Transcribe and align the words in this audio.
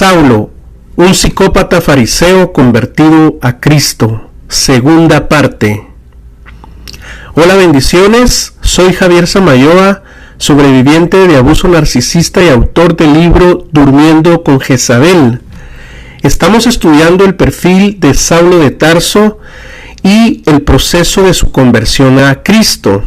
Saulo, 0.00 0.48
un 0.96 1.14
psicópata 1.14 1.82
fariseo 1.82 2.54
convertido 2.54 3.38
a 3.42 3.60
Cristo. 3.60 4.30
Segunda 4.48 5.28
parte. 5.28 5.86
Hola 7.34 7.54
bendiciones, 7.56 8.54
soy 8.62 8.94
Javier 8.94 9.26
Samayoa, 9.26 10.02
sobreviviente 10.38 11.28
de 11.28 11.36
abuso 11.36 11.68
narcisista 11.68 12.42
y 12.42 12.48
autor 12.48 12.96
del 12.96 13.12
libro 13.12 13.68
Durmiendo 13.72 14.42
con 14.42 14.58
Jezabel. 14.58 15.42
Estamos 16.22 16.66
estudiando 16.66 17.26
el 17.26 17.34
perfil 17.34 18.00
de 18.00 18.14
Saulo 18.14 18.58
de 18.58 18.70
Tarso 18.70 19.38
y 20.02 20.42
el 20.46 20.62
proceso 20.62 21.24
de 21.24 21.34
su 21.34 21.52
conversión 21.52 22.18
a 22.18 22.42
Cristo. 22.42 23.04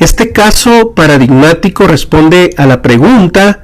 Este 0.00 0.32
caso 0.32 0.94
paradigmático 0.96 1.86
responde 1.86 2.50
a 2.56 2.66
la 2.66 2.82
pregunta 2.82 3.62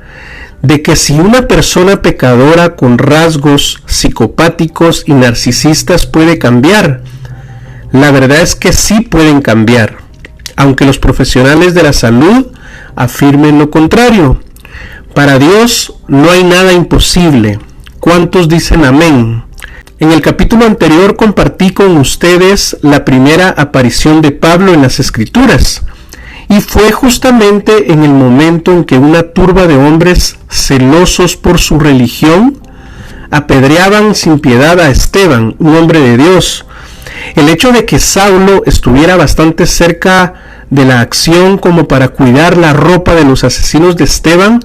de 0.64 0.80
que 0.80 0.96
si 0.96 1.12
una 1.20 1.46
persona 1.46 2.00
pecadora 2.00 2.74
con 2.74 2.96
rasgos 2.96 3.82
psicopáticos 3.84 5.04
y 5.06 5.12
narcisistas 5.12 6.06
puede 6.06 6.38
cambiar, 6.38 7.02
la 7.92 8.10
verdad 8.10 8.40
es 8.40 8.56
que 8.56 8.72
sí 8.72 9.02
pueden 9.02 9.42
cambiar, 9.42 9.98
aunque 10.56 10.86
los 10.86 10.98
profesionales 10.98 11.74
de 11.74 11.82
la 11.82 11.92
salud 11.92 12.46
afirmen 12.96 13.58
lo 13.58 13.70
contrario. 13.70 14.40
Para 15.14 15.38
Dios 15.38 15.96
no 16.08 16.30
hay 16.30 16.44
nada 16.44 16.72
imposible. 16.72 17.58
¿Cuántos 18.00 18.48
dicen 18.48 18.86
amén? 18.86 19.44
En 20.00 20.12
el 20.12 20.22
capítulo 20.22 20.64
anterior 20.64 21.14
compartí 21.16 21.74
con 21.74 21.98
ustedes 21.98 22.78
la 22.80 23.04
primera 23.04 23.50
aparición 23.50 24.22
de 24.22 24.32
Pablo 24.32 24.72
en 24.72 24.80
las 24.80 24.98
Escrituras 24.98 25.82
y 26.48 26.60
fue 26.60 26.92
justamente 26.92 27.92
en 27.92 28.04
el 28.04 28.12
momento 28.12 28.72
en 28.72 28.84
que 28.84 28.98
una 28.98 29.22
turba 29.22 29.66
de 29.66 29.76
hombres 29.76 30.36
celosos 30.48 31.36
por 31.36 31.58
su 31.58 31.78
religión 31.78 32.58
apedreaban 33.30 34.14
sin 34.14 34.38
piedad 34.38 34.78
a 34.80 34.90
Esteban, 34.90 35.56
un 35.58 35.76
hombre 35.76 36.00
de 36.00 36.16
Dios. 36.16 36.66
El 37.34 37.48
hecho 37.48 37.72
de 37.72 37.84
que 37.84 37.98
Saulo 37.98 38.62
estuviera 38.66 39.16
bastante 39.16 39.66
cerca 39.66 40.34
de 40.70 40.84
la 40.84 41.00
acción 41.00 41.58
como 41.58 41.88
para 41.88 42.08
cuidar 42.08 42.56
la 42.56 42.72
ropa 42.72 43.14
de 43.14 43.24
los 43.24 43.44
asesinos 43.44 43.96
de 43.96 44.04
Esteban 44.04 44.60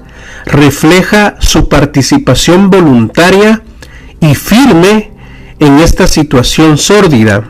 refleja 0.46 1.36
su 1.40 1.70
participación 1.70 2.70
voluntaria 2.70 3.62
y 4.20 4.36
firme 4.36 5.12
en 5.60 5.80
esta 5.80 6.08
situación 6.08 6.78
sórdida. 6.78 7.44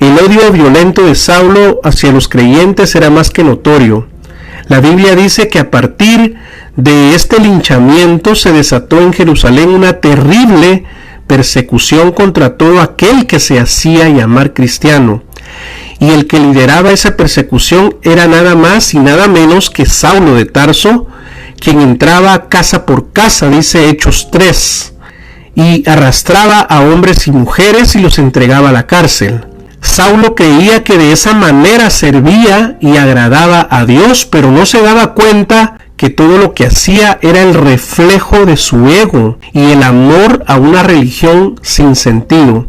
El 0.00 0.18
odio 0.18 0.52
violento 0.52 1.06
de 1.06 1.14
Saulo 1.14 1.80
hacia 1.82 2.12
los 2.12 2.28
creyentes 2.28 2.94
era 2.94 3.10
más 3.10 3.30
que 3.30 3.44
notorio. 3.44 4.06
La 4.68 4.80
Biblia 4.80 5.14
dice 5.14 5.48
que 5.48 5.58
a 5.58 5.70
partir 5.70 6.36
de 6.76 7.14
este 7.14 7.40
linchamiento 7.40 8.34
se 8.34 8.52
desató 8.52 9.00
en 9.00 9.12
Jerusalén 9.12 9.70
una 9.70 9.94
terrible 10.00 10.84
persecución 11.26 12.12
contra 12.12 12.56
todo 12.56 12.80
aquel 12.80 13.26
que 13.26 13.40
se 13.40 13.58
hacía 13.58 14.08
llamar 14.08 14.52
cristiano. 14.52 15.22
Y 15.98 16.10
el 16.10 16.26
que 16.26 16.38
lideraba 16.38 16.90
esa 16.90 17.16
persecución 17.16 17.96
era 18.02 18.26
nada 18.26 18.54
más 18.54 18.92
y 18.92 18.98
nada 18.98 19.28
menos 19.28 19.70
que 19.70 19.86
Saulo 19.86 20.34
de 20.34 20.44
Tarso, 20.44 21.06
quien 21.58 21.80
entraba 21.80 22.48
casa 22.48 22.84
por 22.84 23.12
casa, 23.12 23.48
dice 23.48 23.88
Hechos 23.88 24.28
3, 24.30 24.92
y 25.54 25.88
arrastraba 25.88 26.60
a 26.60 26.82
hombres 26.82 27.26
y 27.26 27.32
mujeres 27.32 27.96
y 27.96 28.00
los 28.00 28.18
entregaba 28.18 28.68
a 28.68 28.72
la 28.72 28.86
cárcel. 28.86 29.46
Saulo 29.80 30.34
creía 30.34 30.84
que 30.84 30.98
de 30.98 31.12
esa 31.12 31.34
manera 31.34 31.90
servía 31.90 32.76
y 32.80 32.96
agradaba 32.96 33.66
a 33.70 33.84
Dios, 33.84 34.26
pero 34.26 34.50
no 34.50 34.66
se 34.66 34.82
daba 34.82 35.14
cuenta 35.14 35.78
que 35.96 36.10
todo 36.10 36.38
lo 36.38 36.52
que 36.52 36.66
hacía 36.66 37.18
era 37.22 37.42
el 37.42 37.54
reflejo 37.54 38.44
de 38.44 38.56
su 38.56 38.86
ego 38.88 39.38
y 39.52 39.70
el 39.70 39.82
amor 39.82 40.44
a 40.46 40.56
una 40.56 40.82
religión 40.82 41.58
sin 41.62 41.96
sentido. 41.96 42.66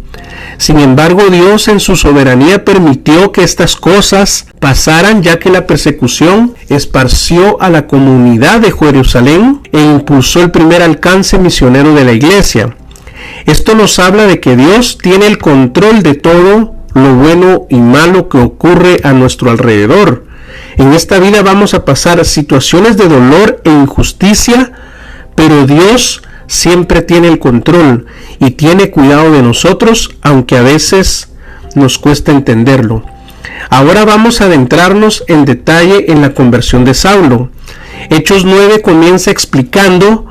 Sin 0.58 0.80
embargo, 0.80 1.24
Dios 1.30 1.68
en 1.68 1.80
su 1.80 1.96
soberanía 1.96 2.64
permitió 2.64 3.32
que 3.32 3.44
estas 3.44 3.76
cosas 3.76 4.48
pasaran 4.60 5.22
ya 5.22 5.40
que 5.40 5.50
la 5.50 5.68
persecución 5.68 6.56
esparció 6.70 7.62
a 7.62 7.70
la 7.70 7.86
comunidad 7.86 8.62
de 8.62 8.72
Jerusalén 8.72 9.62
e 9.72 9.82
impulsó 9.82 10.42
el 10.42 10.52
primer 10.52 10.82
alcance 10.82 11.38
misionero 11.38 11.94
de 11.94 12.06
la 12.06 12.14
iglesia. 12.14 12.76
Esto 13.46 13.76
nos 13.76 14.00
habla 14.00 14.26
de 14.26 14.40
que 14.40 14.56
Dios 14.56 14.98
tiene 14.98 15.28
el 15.28 15.38
control 15.38 16.02
de 16.02 16.16
todo 16.16 16.77
lo 16.98 17.16
bueno 17.16 17.68
y 17.70 17.78
malo 17.78 18.30
que 18.30 18.38
ocurre 18.40 19.00
a 19.04 19.14
nuestro 19.14 19.52
alrededor. 19.52 20.26
En 20.78 20.94
esta 20.94 21.20
vida 21.20 21.42
vamos 21.42 21.74
a 21.74 21.86
pasar 21.86 22.24
situaciones 22.26 22.98
de 22.98 23.08
dolor 23.08 23.62
e 23.64 23.70
injusticia, 23.70 24.72
pero 25.36 25.66
Dios 25.66 26.22
siempre 26.48 27.02
tiene 27.02 27.28
el 27.28 27.40
control 27.40 28.06
y 28.40 28.52
tiene 28.52 28.92
cuidado 28.92 29.32
de 29.32 29.42
nosotros, 29.42 30.16
aunque 30.22 30.58
a 30.58 30.62
veces 30.62 31.30
nos 31.76 31.98
cuesta 31.98 32.32
entenderlo. 32.32 33.04
Ahora 33.70 34.06
vamos 34.06 34.42
a 34.42 34.46
adentrarnos 34.46 35.24
en 35.28 35.46
detalle 35.46 36.12
en 36.12 36.22
la 36.22 36.34
conversión 36.34 36.86
de 36.86 36.94
Saulo. 36.94 37.50
Hechos 38.10 38.46
9 38.46 38.82
comienza 38.82 39.32
explicando 39.32 40.26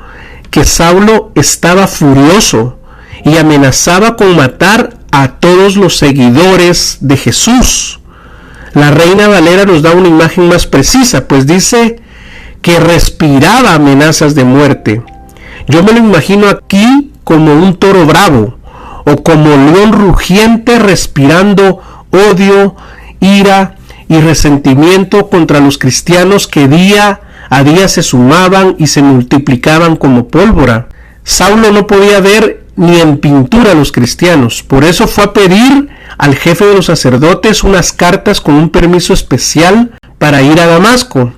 que 0.50 0.65
Saulo 0.65 1.32
estaba 1.34 1.87
furioso 1.87 2.78
y 3.25 3.37
amenazaba 3.37 4.16
con 4.16 4.37
matar 4.37 4.96
a 5.16 5.28
todos 5.28 5.77
los 5.77 5.97
seguidores 5.97 6.99
de 7.00 7.16
Jesús. 7.16 8.00
La 8.75 8.91
reina 8.91 9.28
Valera 9.28 9.65
nos 9.65 9.81
da 9.81 9.93
una 9.93 10.09
imagen 10.09 10.47
más 10.47 10.66
precisa, 10.66 11.27
pues 11.27 11.47
dice 11.47 12.03
que 12.60 12.78
respiraba 12.78 13.72
amenazas 13.72 14.34
de 14.34 14.44
muerte. 14.44 15.03
Yo 15.69 15.82
me 15.82 15.93
lo 15.93 16.00
imagino 16.00 16.49
aquí 16.49 17.12
como 17.25 17.55
un 17.55 17.78
toro 17.78 18.05
bravo 18.05 18.59
o 19.06 19.22
como 19.22 19.49
león 19.72 19.93
rugiente 19.93 20.78
respirando 20.78 21.81
odio, 22.10 22.76
ira 23.19 23.76
y 24.10 24.21
resentimiento 24.21 25.31
contra 25.31 25.60
los 25.60 25.78
cristianos 25.78 26.47
que 26.47 26.69
día 26.69 27.21
a 27.49 27.65
día 27.65 27.88
se 27.88 28.03
sumaban 28.03 28.76
y 28.78 28.88
se 28.88 29.00
multiplicaban 29.00 29.97
como 29.97 30.28
pólvora. 30.28 30.88
Saulo 31.25 31.72
no 31.72 31.87
podía 31.87 32.21
ver 32.21 32.66
ni 32.76 33.00
en 33.00 33.19
pintura 33.19 33.75
los 33.75 33.91
cristianos. 33.92 34.62
Por 34.62 34.84
eso 34.84 35.09
fue 35.09 35.25
a 35.25 35.32
pedir 35.32 35.88
al 36.19 36.37
jefe 36.37 36.66
de 36.66 36.75
los 36.75 36.87
sacerdotes 36.87 37.64
unas 37.64 37.92
cartas 37.92 38.41
con 38.41 38.54
un 38.54 38.70
permiso 38.70 39.12
especial 39.12 39.92
para 40.19 40.42
ir 40.42 40.60
a 40.60 40.66
Damasco 40.66 41.32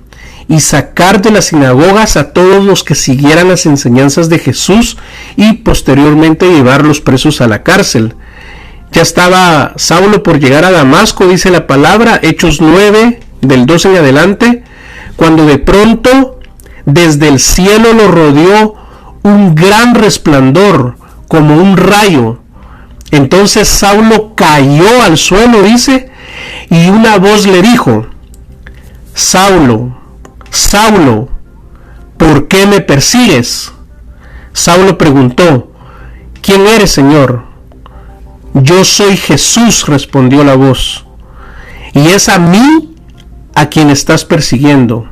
y 0.47 0.59
sacar 0.59 1.21
de 1.21 1.31
las 1.31 1.45
sinagogas 1.45 2.17
a 2.17 2.33
todos 2.33 2.65
los 2.65 2.83
que 2.83 2.95
siguieran 2.95 3.49
las 3.49 3.65
enseñanzas 3.65 4.29
de 4.29 4.39
Jesús 4.39 4.97
y 5.35 5.53
posteriormente 5.53 6.51
llevarlos 6.51 7.01
presos 7.01 7.39
a 7.41 7.47
la 7.47 7.63
cárcel. 7.63 8.15
Ya 8.91 9.03
estaba 9.03 9.73
Saulo 9.75 10.23
por 10.23 10.39
llegar 10.39 10.65
a 10.65 10.71
Damasco, 10.71 11.27
dice 11.27 11.51
la 11.51 11.67
palabra, 11.67 12.19
Hechos 12.23 12.59
9, 12.61 13.19
del 13.41 13.65
12 13.67 13.89
en 13.89 13.97
adelante, 13.97 14.63
cuando 15.15 15.45
de 15.45 15.59
pronto 15.59 16.39
desde 16.85 17.27
el 17.27 17.39
cielo 17.39 17.93
lo 17.93 18.09
rodeó 18.09 18.75
un 19.21 19.53
gran 19.53 19.93
resplandor 19.93 20.98
como 21.29 21.55
un 21.55 21.77
rayo. 21.77 22.39
Entonces 23.11 23.69
Saulo 23.69 24.35
cayó 24.35 25.01
al 25.03 25.17
suelo, 25.17 25.63
dice, 25.63 26.11
y 26.69 26.89
una 26.89 27.17
voz 27.17 27.47
le 27.47 27.61
dijo, 27.61 28.07
Saulo, 29.13 29.97
Saulo, 30.49 31.29
¿por 32.17 32.49
qué 32.49 32.65
me 32.65 32.81
persigues? 32.81 33.71
Saulo 34.51 34.97
preguntó, 34.97 35.71
¿quién 36.41 36.67
eres, 36.67 36.91
Señor? 36.91 37.43
Yo 38.53 38.83
soy 38.83 39.15
Jesús, 39.15 39.85
respondió 39.87 40.43
la 40.43 40.55
voz, 40.55 41.05
y 41.93 42.07
es 42.07 42.27
a 42.27 42.39
mí 42.39 42.95
a 43.55 43.67
quien 43.67 43.89
estás 43.89 44.25
persiguiendo. 44.25 45.07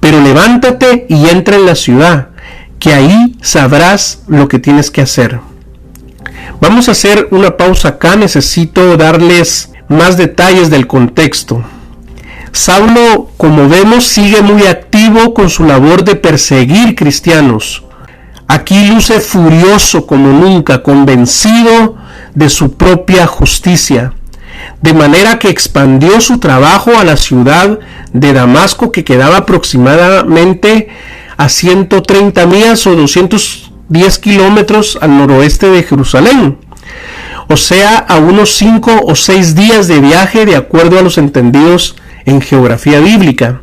Pero 0.00 0.20
levántate 0.20 1.06
y 1.08 1.28
entra 1.28 1.56
en 1.56 1.66
la 1.66 1.76
ciudad, 1.76 2.28
que 2.78 2.92
ahí 2.92 3.36
sabrás 3.40 4.24
lo 4.26 4.48
que 4.48 4.58
tienes 4.58 4.90
que 4.90 5.02
hacer. 5.02 5.51
Vamos 6.60 6.88
a 6.88 6.92
hacer 6.92 7.28
una 7.30 7.56
pausa 7.56 7.88
acá, 7.88 8.16
necesito 8.16 8.96
darles 8.96 9.72
más 9.88 10.16
detalles 10.16 10.70
del 10.70 10.86
contexto. 10.86 11.62
Saulo, 12.52 13.30
como 13.36 13.68
vemos, 13.68 14.04
sigue 14.04 14.42
muy 14.42 14.66
activo 14.66 15.34
con 15.34 15.48
su 15.48 15.64
labor 15.64 16.04
de 16.04 16.16
perseguir 16.16 16.94
cristianos. 16.94 17.82
Aquí 18.46 18.86
luce 18.86 19.20
furioso 19.20 20.06
como 20.06 20.28
nunca, 20.28 20.82
convencido 20.82 21.96
de 22.34 22.50
su 22.50 22.74
propia 22.74 23.26
justicia, 23.26 24.12
de 24.82 24.92
manera 24.92 25.38
que 25.38 25.48
expandió 25.48 26.20
su 26.20 26.38
trabajo 26.38 26.92
a 26.98 27.04
la 27.04 27.16
ciudad 27.16 27.78
de 28.12 28.32
Damasco 28.32 28.92
que 28.92 29.04
quedaba 29.04 29.38
aproximadamente 29.38 30.88
a 31.38 31.48
130 31.48 32.46
millas 32.46 32.86
o 32.86 32.94
200 32.94 33.71
10 33.92 34.18
kilómetros 34.18 34.98
al 35.00 35.16
noroeste 35.16 35.68
de 35.68 35.82
Jerusalén, 35.82 36.58
o 37.48 37.56
sea, 37.56 37.98
a 37.98 38.16
unos 38.16 38.56
5 38.56 39.02
o 39.04 39.14
6 39.14 39.54
días 39.54 39.88
de 39.88 40.00
viaje 40.00 40.46
de 40.46 40.56
acuerdo 40.56 40.98
a 40.98 41.02
los 41.02 41.18
entendidos 41.18 41.96
en 42.24 42.40
geografía 42.40 43.00
bíblica. 43.00 43.62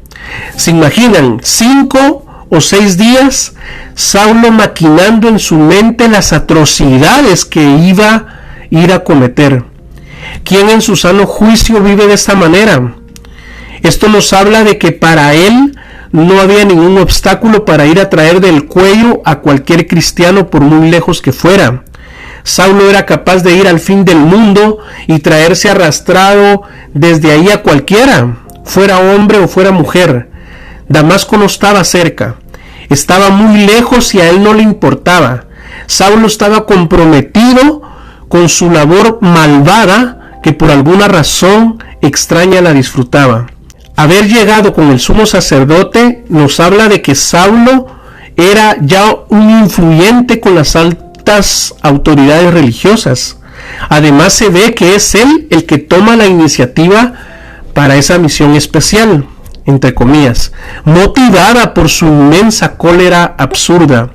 ¿Se 0.55 0.71
imaginan 0.71 1.39
5 1.41 2.25
o 2.49 2.61
seis 2.61 2.97
días, 2.97 3.53
Saulo 3.93 4.51
maquinando 4.51 5.29
en 5.29 5.39
su 5.39 5.55
mente 5.55 6.07
las 6.07 6.33
atrocidades 6.33 7.45
que 7.45 7.61
iba 7.61 8.09
a 8.09 8.25
ir 8.71 8.91
a 8.91 9.03
cometer. 9.03 9.63
¿Quién 10.43 10.69
en 10.69 10.81
su 10.81 10.95
sano 10.95 11.25
juicio 11.25 11.81
vive 11.81 12.07
de 12.07 12.13
esta 12.13 12.35
manera? 12.35 12.95
Esto 13.83 14.09
nos 14.09 14.33
habla 14.33 14.63
de 14.63 14.77
que 14.77 14.91
para 14.91 15.33
él 15.33 15.68
no 16.11 16.39
había 16.39 16.65
ningún 16.65 16.97
obstáculo 16.97 17.65
para 17.65 17.85
ir 17.85 17.99
a 17.99 18.09
traer 18.09 18.41
del 18.41 18.65
cuello 18.65 19.21
a 19.25 19.39
cualquier 19.39 19.87
cristiano 19.87 20.49
por 20.49 20.61
muy 20.61 20.89
lejos 20.89 21.21
que 21.21 21.31
fuera. 21.31 21.83
Saulo 22.43 22.89
era 22.89 23.05
capaz 23.05 23.43
de 23.43 23.53
ir 23.55 23.67
al 23.67 23.79
fin 23.79 24.05
del 24.05 24.17
mundo 24.17 24.79
y 25.07 25.19
traerse 25.19 25.69
arrastrado 25.69 26.63
desde 26.93 27.31
ahí 27.31 27.49
a 27.49 27.61
cualquiera, 27.61 28.37
fuera 28.63 28.99
hombre 28.99 29.37
o 29.39 29.47
fuera 29.47 29.71
mujer. 29.71 30.29
Damasco 30.87 31.37
no 31.37 31.45
estaba 31.45 31.83
cerca, 31.83 32.35
estaba 32.89 33.29
muy 33.29 33.65
lejos 33.65 34.15
y 34.15 34.21
a 34.21 34.29
él 34.29 34.41
no 34.41 34.53
le 34.53 34.63
importaba. 34.63 35.45
Saulo 35.85 36.27
estaba 36.27 36.65
comprometido 36.65 37.81
con 38.29 38.49
su 38.49 38.71
labor 38.71 39.19
malvada 39.21 40.39
que 40.41 40.53
por 40.53 40.71
alguna 40.71 41.07
razón 41.07 41.83
extraña 42.01 42.61
la 42.61 42.73
disfrutaba. 42.73 43.47
Haber 43.99 44.29
llegado 44.29 44.73
con 44.73 44.91
el 44.91 44.99
sumo 45.01 45.25
sacerdote 45.25 46.23
nos 46.29 46.61
habla 46.61 46.87
de 46.87 47.01
que 47.01 47.15
Saulo 47.15 47.85
era 48.37 48.77
ya 48.79 49.13
un 49.27 49.49
influyente 49.49 50.39
con 50.39 50.55
las 50.55 50.77
altas 50.77 51.75
autoridades 51.81 52.53
religiosas. 52.53 53.39
Además 53.89 54.31
se 54.31 54.47
ve 54.47 54.73
que 54.73 54.95
es 54.95 55.15
él 55.15 55.47
el 55.49 55.65
que 55.65 55.79
toma 55.79 56.15
la 56.15 56.27
iniciativa 56.27 57.11
para 57.73 57.97
esa 57.97 58.17
misión 58.17 58.55
especial 58.55 59.27
entre 59.65 59.93
comillas, 59.93 60.53
motivada 60.85 61.73
por 61.73 61.89
su 61.89 62.05
inmensa 62.05 62.77
cólera 62.77 63.35
absurda. 63.37 64.11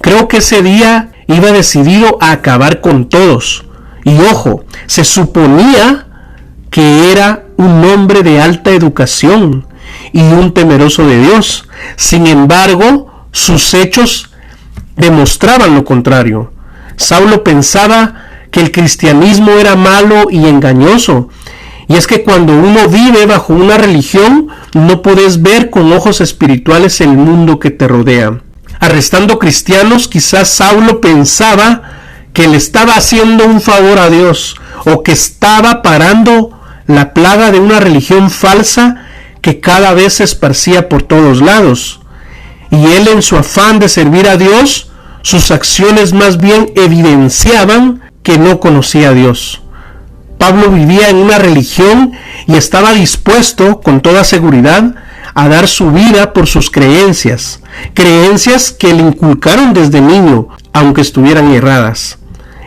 Creo 0.00 0.26
que 0.26 0.38
ese 0.38 0.62
día 0.62 1.12
iba 1.28 1.52
decidido 1.52 2.18
a 2.20 2.32
acabar 2.32 2.80
con 2.80 3.08
todos. 3.08 3.66
Y 4.02 4.18
ojo, 4.32 4.64
se 4.86 5.04
suponía 5.04 6.08
que 6.70 7.12
era 7.12 7.41
un 7.56 7.84
hombre 7.84 8.22
de 8.22 8.40
alta 8.40 8.70
educación 8.70 9.66
y 10.12 10.20
un 10.20 10.52
temeroso 10.52 11.06
de 11.06 11.20
Dios. 11.20 11.68
Sin 11.96 12.26
embargo, 12.26 13.26
sus 13.32 13.74
hechos 13.74 14.30
demostraban 14.96 15.74
lo 15.74 15.84
contrario. 15.84 16.52
Saulo 16.96 17.42
pensaba 17.42 18.26
que 18.50 18.60
el 18.60 18.70
cristianismo 18.70 19.52
era 19.52 19.76
malo 19.76 20.26
y 20.30 20.46
engañoso 20.46 21.28
y 21.92 21.96
es 21.96 22.06
que 22.06 22.22
cuando 22.22 22.54
uno 22.54 22.88
vive 22.88 23.26
bajo 23.26 23.52
una 23.52 23.76
religión, 23.76 24.48
no 24.72 25.02
puedes 25.02 25.42
ver 25.42 25.68
con 25.68 25.92
ojos 25.92 26.22
espirituales 26.22 27.02
el 27.02 27.10
mundo 27.10 27.58
que 27.58 27.70
te 27.70 27.86
rodea. 27.86 28.40
Arrestando 28.80 29.38
cristianos, 29.38 30.08
quizás 30.08 30.48
Saulo 30.48 31.02
pensaba 31.02 31.82
que 32.32 32.48
le 32.48 32.56
estaba 32.56 32.94
haciendo 32.94 33.44
un 33.44 33.60
favor 33.60 33.98
a 33.98 34.08
Dios 34.08 34.56
o 34.86 35.02
que 35.02 35.12
estaba 35.12 35.82
parando 35.82 36.58
la 36.86 37.14
plaga 37.14 37.50
de 37.50 37.60
una 37.60 37.80
religión 37.80 38.30
falsa 38.30 39.06
que 39.40 39.60
cada 39.60 39.92
vez 39.92 40.14
se 40.14 40.24
esparcía 40.24 40.88
por 40.88 41.02
todos 41.02 41.40
lados. 41.40 42.00
Y 42.70 42.86
él 42.86 43.08
en 43.08 43.22
su 43.22 43.36
afán 43.36 43.78
de 43.78 43.88
servir 43.88 44.28
a 44.28 44.36
Dios, 44.36 44.90
sus 45.22 45.50
acciones 45.50 46.12
más 46.12 46.38
bien 46.38 46.72
evidenciaban 46.74 48.02
que 48.22 48.38
no 48.38 48.60
conocía 48.60 49.10
a 49.10 49.14
Dios. 49.14 49.62
Pablo 50.38 50.70
vivía 50.70 51.08
en 51.08 51.16
una 51.16 51.38
religión 51.38 52.12
y 52.46 52.56
estaba 52.56 52.92
dispuesto, 52.92 53.80
con 53.80 54.00
toda 54.00 54.24
seguridad, 54.24 54.94
a 55.34 55.48
dar 55.48 55.68
su 55.68 55.92
vida 55.92 56.32
por 56.32 56.46
sus 56.46 56.70
creencias, 56.70 57.60
creencias 57.94 58.72
que 58.72 58.92
le 58.92 59.02
inculcaron 59.02 59.72
desde 59.72 60.00
niño, 60.00 60.48
aunque 60.72 61.00
estuvieran 61.00 61.52
erradas. 61.52 62.18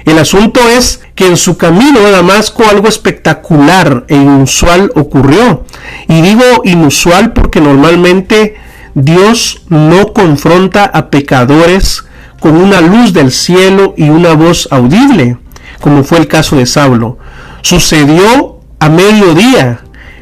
El 0.05 0.19
asunto 0.19 0.59
es 0.69 1.01
que 1.15 1.27
en 1.27 1.37
su 1.37 1.57
camino 1.57 1.99
a 1.99 2.11
Damasco 2.11 2.63
algo 2.69 2.87
espectacular 2.87 4.05
e 4.07 4.15
inusual 4.15 4.91
ocurrió. 4.95 5.65
Y 6.07 6.21
digo 6.21 6.43
inusual 6.63 7.33
porque 7.33 7.59
normalmente 7.59 8.55
Dios 8.93 9.63
no 9.69 10.13
confronta 10.13 10.85
a 10.85 11.09
pecadores 11.09 12.05
con 12.39 12.55
una 12.55 12.81
luz 12.81 13.13
del 13.13 13.31
cielo 13.31 13.93
y 13.97 14.09
una 14.09 14.33
voz 14.33 14.67
audible, 14.71 15.37
como 15.81 16.03
fue 16.03 16.19
el 16.19 16.27
caso 16.27 16.55
de 16.55 16.65
Saulo 16.65 17.17
sucedió 17.65 18.59
a 18.79 18.89
mediodía, 18.89 19.79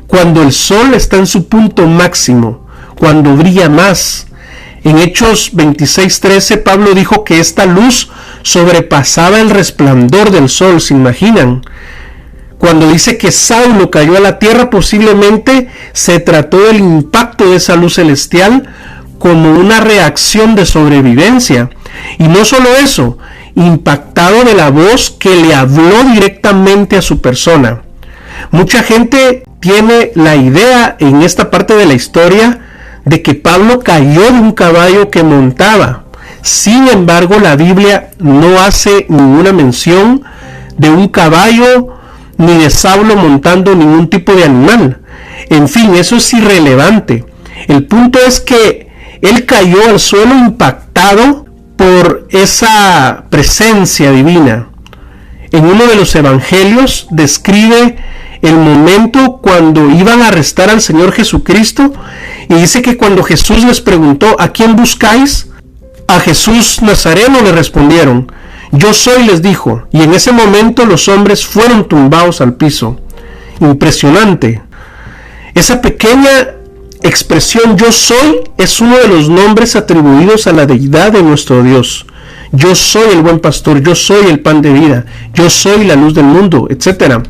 cuando 0.08 0.42
el 0.44 0.54
sol 0.54 0.94
está 0.94 1.18
en 1.18 1.28
su 1.28 1.50
punto 1.50 1.88
máximo, 1.88 2.68
cuando 2.96 3.36
brilla 3.36 3.68
más. 3.68 4.28
En 4.86 4.98
Hechos 4.98 5.52
26:13 5.54 6.64
Pablo 6.64 6.94
dijo 6.94 7.26
que 7.26 7.42
esta 7.42 7.66
luz 7.66 8.10
sobrepasaba 8.44 9.40
el 9.40 9.50
resplandor 9.50 10.30
del 10.30 10.50
sol, 10.50 10.80
¿se 10.80 10.94
imaginan? 10.94 11.64
Cuando 12.60 12.90
dice 12.90 13.18
que 13.18 13.32
Saulo 13.32 13.92
cayó 13.92 14.16
a 14.16 14.22
la 14.22 14.40
tierra, 14.40 14.70
posiblemente 14.70 15.68
se 15.92 16.20
trató 16.20 16.62
del 16.62 16.78
impacto 16.78 17.50
de 17.50 17.58
esa 17.58 17.76
luz 17.76 17.96
celestial 17.96 18.70
como 19.20 19.52
una 19.52 19.82
reacción 19.82 20.56
de 20.56 20.66
sobrevivencia. 20.66 21.70
Y 22.20 22.24
no 22.28 22.46
solo 22.46 22.70
eso, 22.76 23.18
impactado 23.56 24.44
de 24.46 24.54
la 24.54 24.70
voz 24.70 25.12
que 25.12 25.36
le 25.36 25.54
habló 25.54 26.04
directamente 26.14 26.96
a 26.98 27.02
su 27.02 27.22
persona. 27.22 27.82
Mucha 28.52 28.84
gente 28.84 29.44
tiene 29.60 30.12
la 30.16 30.36
idea 30.36 30.96
en 31.00 31.22
esta 31.22 31.52
parte 31.52 31.76
de 31.76 31.86
la 31.86 31.94
historia 31.94 32.60
de 33.06 33.22
que 33.22 33.36
Pablo 33.36 33.80
cayó 33.80 34.24
de 34.24 34.40
un 34.40 34.52
caballo 34.54 35.10
que 35.10 35.24
montaba. 35.24 36.03
Sin 36.44 36.90
embargo, 36.90 37.40
la 37.40 37.56
Biblia 37.56 38.12
no 38.20 38.60
hace 38.60 39.06
ninguna 39.08 39.54
mención 39.54 40.24
de 40.78 40.90
un 40.90 41.08
caballo 41.08 41.96
ni 42.38 42.58
de 42.58 42.70
Saulo 42.70 43.16
montando 43.16 43.74
ningún 43.74 44.10
tipo 44.10 44.34
de 44.34 44.44
animal. 44.44 45.00
En 45.50 45.70
fin, 45.70 45.96
eso 45.96 46.18
es 46.18 46.34
irrelevante. 46.34 47.26
El 47.70 47.86
punto 47.86 48.20
es 48.20 48.42
que 48.42 48.90
él 49.22 49.46
cayó 49.46 49.90
al 49.90 50.02
suelo 50.02 50.36
impactado 50.36 51.46
por 51.78 52.28
esa 52.30 53.24
presencia 53.30 54.12
divina. 54.12 54.68
En 55.52 55.66
uno 55.66 55.86
de 55.86 55.96
los 55.96 56.14
evangelios 56.14 57.08
describe 57.10 57.96
el 58.42 58.56
momento 58.56 59.40
cuando 59.42 59.90
iban 59.90 60.22
a 60.22 60.28
arrestar 60.28 60.70
al 60.70 60.82
Señor 60.82 61.14
Jesucristo 61.14 61.94
y 62.50 62.56
dice 62.56 62.82
que 62.82 62.98
cuando 62.98 63.24
Jesús 63.24 63.64
les 63.64 63.80
preguntó, 63.80 64.36
¿a 64.40 64.50
quién 64.50 64.76
buscáis? 64.76 65.53
A 66.08 66.20
Jesús 66.20 66.82
Nazareno 66.82 67.42
le 67.42 67.52
respondieron, 67.52 68.32
yo 68.72 68.94
soy, 68.94 69.26
les 69.26 69.42
dijo, 69.42 69.84
y 69.92 70.02
en 70.02 70.14
ese 70.14 70.32
momento 70.32 70.86
los 70.86 71.08
hombres 71.08 71.46
fueron 71.46 71.88
tumbados 71.88 72.42
al 72.42 72.56
piso. 72.56 73.00
Impresionante. 73.60 74.64
Esa 75.54 75.80
pequeña 75.80 76.48
expresión 77.04 77.78
yo 77.78 77.92
soy 77.92 78.42
es 78.58 78.82
uno 78.82 78.98
de 78.98 79.08
los 79.08 79.30
nombres 79.30 79.76
atribuidos 79.76 80.48
a 80.48 80.54
la 80.54 80.66
deidad 80.66 81.12
de 81.12 81.22
nuestro 81.22 81.62
Dios. 81.62 82.08
Yo 82.52 82.74
soy 82.76 83.12
el 83.12 83.22
buen 83.22 83.40
pastor, 83.40 83.82
yo 83.82 83.94
soy 83.94 84.26
el 84.28 84.40
pan 84.40 84.62
de 84.62 84.74
vida, 84.74 85.06
yo 85.34 85.50
soy 85.50 85.86
la 85.86 85.96
luz 85.96 86.14
del 86.14 86.26
mundo, 86.26 86.68
etc. 86.70 87.24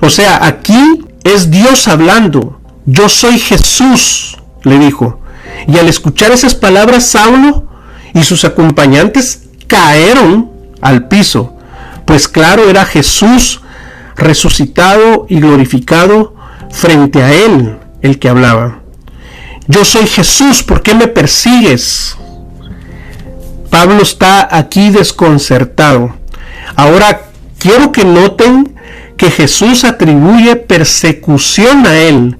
O 0.00 0.10
sea, 0.10 0.44
aquí 0.44 1.04
es 1.22 1.50
Dios 1.50 1.86
hablando. 1.86 2.60
Yo 2.86 3.08
soy 3.08 3.38
Jesús, 3.38 4.36
le 4.64 4.78
dijo. 4.78 5.20
Y 5.68 5.78
al 5.78 5.88
escuchar 5.88 6.32
esas 6.32 6.54
palabras, 6.54 7.06
Saulo 7.06 7.69
y 8.14 8.22
sus 8.22 8.44
acompañantes 8.44 9.48
cayeron 9.66 10.50
al 10.80 11.08
piso. 11.08 11.56
Pues 12.04 12.28
claro, 12.28 12.68
era 12.68 12.84
Jesús 12.84 13.60
resucitado 14.16 15.26
y 15.28 15.40
glorificado 15.40 16.34
frente 16.70 17.22
a 17.22 17.32
él 17.32 17.78
el 18.02 18.18
que 18.18 18.28
hablaba. 18.28 18.80
Yo 19.66 19.84
soy 19.84 20.06
Jesús, 20.06 20.62
¿por 20.62 20.82
qué 20.82 20.94
me 20.94 21.06
persigues? 21.06 22.16
Pablo 23.70 24.02
está 24.02 24.48
aquí 24.50 24.90
desconcertado. 24.90 26.16
Ahora 26.74 27.22
quiero 27.58 27.92
que 27.92 28.04
noten 28.04 28.76
que 29.16 29.30
Jesús 29.30 29.84
atribuye 29.84 30.56
persecución 30.56 31.86
a 31.86 31.98
él 31.98 32.36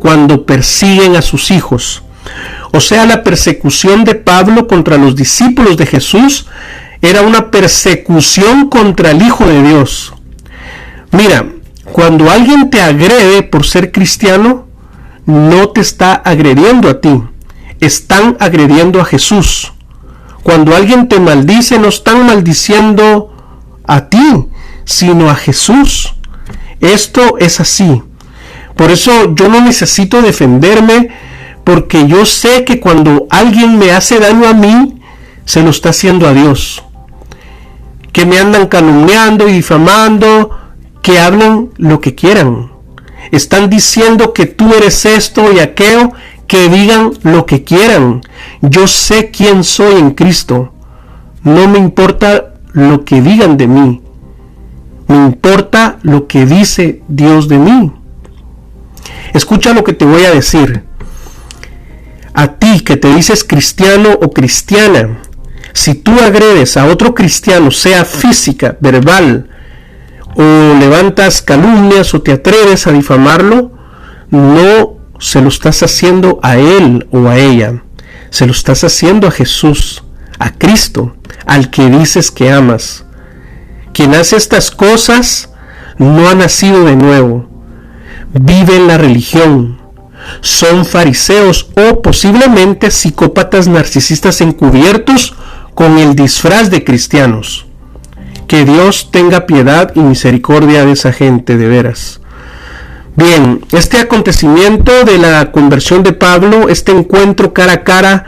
cuando 0.00 0.44
persiguen 0.44 1.14
a 1.14 1.22
sus 1.22 1.50
hijos. 1.50 2.02
O 2.72 2.80
sea, 2.80 3.04
la 3.06 3.22
persecución 3.22 4.04
de 4.04 4.14
Pablo 4.14 4.66
contra 4.66 4.96
los 4.96 5.14
discípulos 5.14 5.76
de 5.76 5.86
Jesús 5.86 6.46
era 7.02 7.22
una 7.22 7.50
persecución 7.50 8.68
contra 8.68 9.10
el 9.10 9.22
Hijo 9.22 9.46
de 9.46 9.62
Dios. 9.62 10.14
Mira, 11.10 11.46
cuando 11.92 12.30
alguien 12.30 12.70
te 12.70 12.80
agrede 12.80 13.42
por 13.42 13.66
ser 13.66 13.92
cristiano, 13.92 14.66
no 15.26 15.68
te 15.70 15.80
está 15.80 16.14
agrediendo 16.14 16.88
a 16.88 17.00
ti, 17.00 17.22
están 17.80 18.36
agrediendo 18.40 19.00
a 19.00 19.04
Jesús. 19.04 19.72
Cuando 20.42 20.74
alguien 20.74 21.08
te 21.08 21.20
maldice, 21.20 21.78
no 21.78 21.88
están 21.88 22.26
maldiciendo 22.26 23.32
a 23.84 24.08
ti, 24.08 24.46
sino 24.84 25.28
a 25.30 25.34
Jesús. 25.34 26.14
Esto 26.80 27.38
es 27.38 27.60
así. 27.60 28.02
Por 28.76 28.90
eso 28.90 29.34
yo 29.34 29.48
no 29.48 29.60
necesito 29.60 30.22
defenderme 30.22 31.10
porque 31.64 32.06
yo 32.06 32.24
sé 32.24 32.64
que 32.64 32.80
cuando 32.80 33.26
alguien 33.30 33.78
me 33.78 33.92
hace 33.92 34.18
daño 34.18 34.48
a 34.48 34.54
mí, 34.54 35.00
se 35.44 35.62
lo 35.62 35.70
está 35.70 35.90
haciendo 35.90 36.26
a 36.26 36.32
Dios. 36.32 36.82
Que 38.12 38.26
me 38.26 38.38
andan 38.38 38.66
calumniando 38.66 39.48
y 39.48 39.52
difamando, 39.52 40.58
que 41.02 41.18
hablen 41.18 41.70
lo 41.76 42.00
que 42.00 42.14
quieran. 42.14 42.72
Están 43.30 43.70
diciendo 43.70 44.32
que 44.32 44.46
tú 44.46 44.72
eres 44.74 45.04
esto 45.06 45.52
y 45.52 45.58
aquello, 45.58 46.12
que 46.46 46.68
digan 46.68 47.12
lo 47.22 47.46
que 47.46 47.64
quieran. 47.64 48.20
Yo 48.60 48.86
sé 48.86 49.30
quién 49.30 49.64
soy 49.64 49.98
en 49.98 50.10
Cristo. 50.10 50.72
No 51.44 51.66
me 51.68 51.78
importa 51.78 52.54
lo 52.72 53.04
que 53.04 53.22
digan 53.22 53.56
de 53.56 53.66
mí. 53.68 54.02
Me 55.08 55.16
importa 55.16 55.98
lo 56.02 56.26
que 56.26 56.44
dice 56.46 57.02
Dios 57.08 57.48
de 57.48 57.58
mí. 57.58 57.92
Escucha 59.32 59.72
lo 59.72 59.82
que 59.82 59.92
te 59.92 60.04
voy 60.04 60.24
a 60.24 60.30
decir. 60.30 60.84
A 62.34 62.54
ti 62.54 62.80
que 62.80 62.96
te 62.96 63.14
dices 63.14 63.44
cristiano 63.44 64.10
o 64.22 64.30
cristiana, 64.32 65.18
si 65.74 65.94
tú 65.94 66.12
agredes 66.20 66.76
a 66.76 66.86
otro 66.86 67.14
cristiano, 67.14 67.70
sea 67.70 68.04
física, 68.04 68.76
verbal, 68.80 69.48
o 70.34 70.42
levantas 70.78 71.42
calumnias 71.42 72.14
o 72.14 72.22
te 72.22 72.32
atreves 72.32 72.86
a 72.86 72.92
difamarlo, 72.92 73.72
no 74.30 74.96
se 75.18 75.40
lo 75.40 75.48
estás 75.48 75.82
haciendo 75.82 76.40
a 76.42 76.56
él 76.56 77.06
o 77.10 77.28
a 77.28 77.38
ella, 77.38 77.82
se 78.30 78.46
lo 78.46 78.52
estás 78.52 78.82
haciendo 78.82 79.26
a 79.26 79.30
Jesús, 79.30 80.02
a 80.38 80.52
Cristo, 80.52 81.14
al 81.46 81.70
que 81.70 81.90
dices 81.90 82.30
que 82.30 82.50
amas. 82.50 83.04
Quien 83.92 84.14
hace 84.14 84.36
estas 84.36 84.70
cosas 84.70 85.50
no 85.98 86.28
ha 86.28 86.34
nacido 86.34 86.84
de 86.84 86.96
nuevo, 86.96 87.48
vive 88.32 88.76
en 88.76 88.88
la 88.88 88.96
religión, 88.96 89.81
son 90.40 90.84
fariseos 90.84 91.68
o 91.76 92.02
posiblemente 92.02 92.90
psicópatas 92.90 93.68
narcisistas 93.68 94.40
encubiertos 94.40 95.34
con 95.74 95.98
el 95.98 96.14
disfraz 96.14 96.70
de 96.70 96.84
cristianos. 96.84 97.66
Que 98.46 98.64
Dios 98.64 99.10
tenga 99.10 99.46
piedad 99.46 99.92
y 99.94 100.00
misericordia 100.00 100.84
de 100.84 100.92
esa 100.92 101.12
gente 101.12 101.56
de 101.56 101.68
veras. 101.68 102.20
Bien, 103.14 103.60
este 103.72 103.98
acontecimiento 103.98 105.04
de 105.04 105.18
la 105.18 105.52
conversión 105.52 106.02
de 106.02 106.12
Pablo, 106.12 106.68
este 106.68 106.92
encuentro 106.92 107.52
cara 107.52 107.72
a 107.74 107.84
cara 107.84 108.24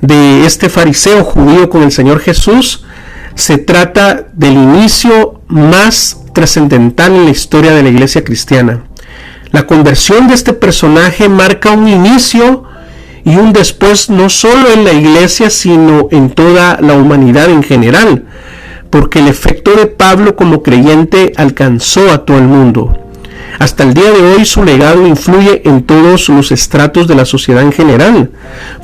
de 0.00 0.46
este 0.46 0.68
fariseo 0.68 1.22
judío 1.22 1.68
con 1.68 1.82
el 1.82 1.92
Señor 1.92 2.18
Jesús, 2.20 2.84
se 3.34 3.58
trata 3.58 4.26
del 4.32 4.54
inicio 4.54 5.40
más 5.48 6.18
trascendental 6.34 7.12
en 7.14 7.26
la 7.26 7.30
historia 7.30 7.72
de 7.72 7.82
la 7.82 7.88
iglesia 7.90 8.24
cristiana. 8.24 8.84
La 9.52 9.66
conversión 9.66 10.28
de 10.28 10.34
este 10.34 10.54
personaje 10.54 11.28
marca 11.28 11.72
un 11.72 11.86
inicio 11.86 12.64
y 13.24 13.36
un 13.36 13.52
después 13.52 14.08
no 14.08 14.30
solo 14.30 14.72
en 14.72 14.84
la 14.84 14.92
iglesia, 14.92 15.50
sino 15.50 16.08
en 16.10 16.30
toda 16.30 16.78
la 16.80 16.94
humanidad 16.94 17.50
en 17.50 17.62
general, 17.62 18.24
porque 18.88 19.18
el 19.20 19.28
efecto 19.28 19.74
de 19.74 19.86
Pablo 19.86 20.36
como 20.36 20.62
creyente 20.62 21.32
alcanzó 21.36 22.10
a 22.10 22.24
todo 22.24 22.38
el 22.38 22.44
mundo. 22.44 22.98
Hasta 23.58 23.84
el 23.84 23.92
día 23.92 24.10
de 24.10 24.22
hoy 24.22 24.46
su 24.46 24.64
legado 24.64 25.06
influye 25.06 25.62
en 25.68 25.82
todos 25.82 26.30
los 26.30 26.50
estratos 26.50 27.06
de 27.06 27.14
la 27.14 27.26
sociedad 27.26 27.62
en 27.62 27.72
general. 27.72 28.30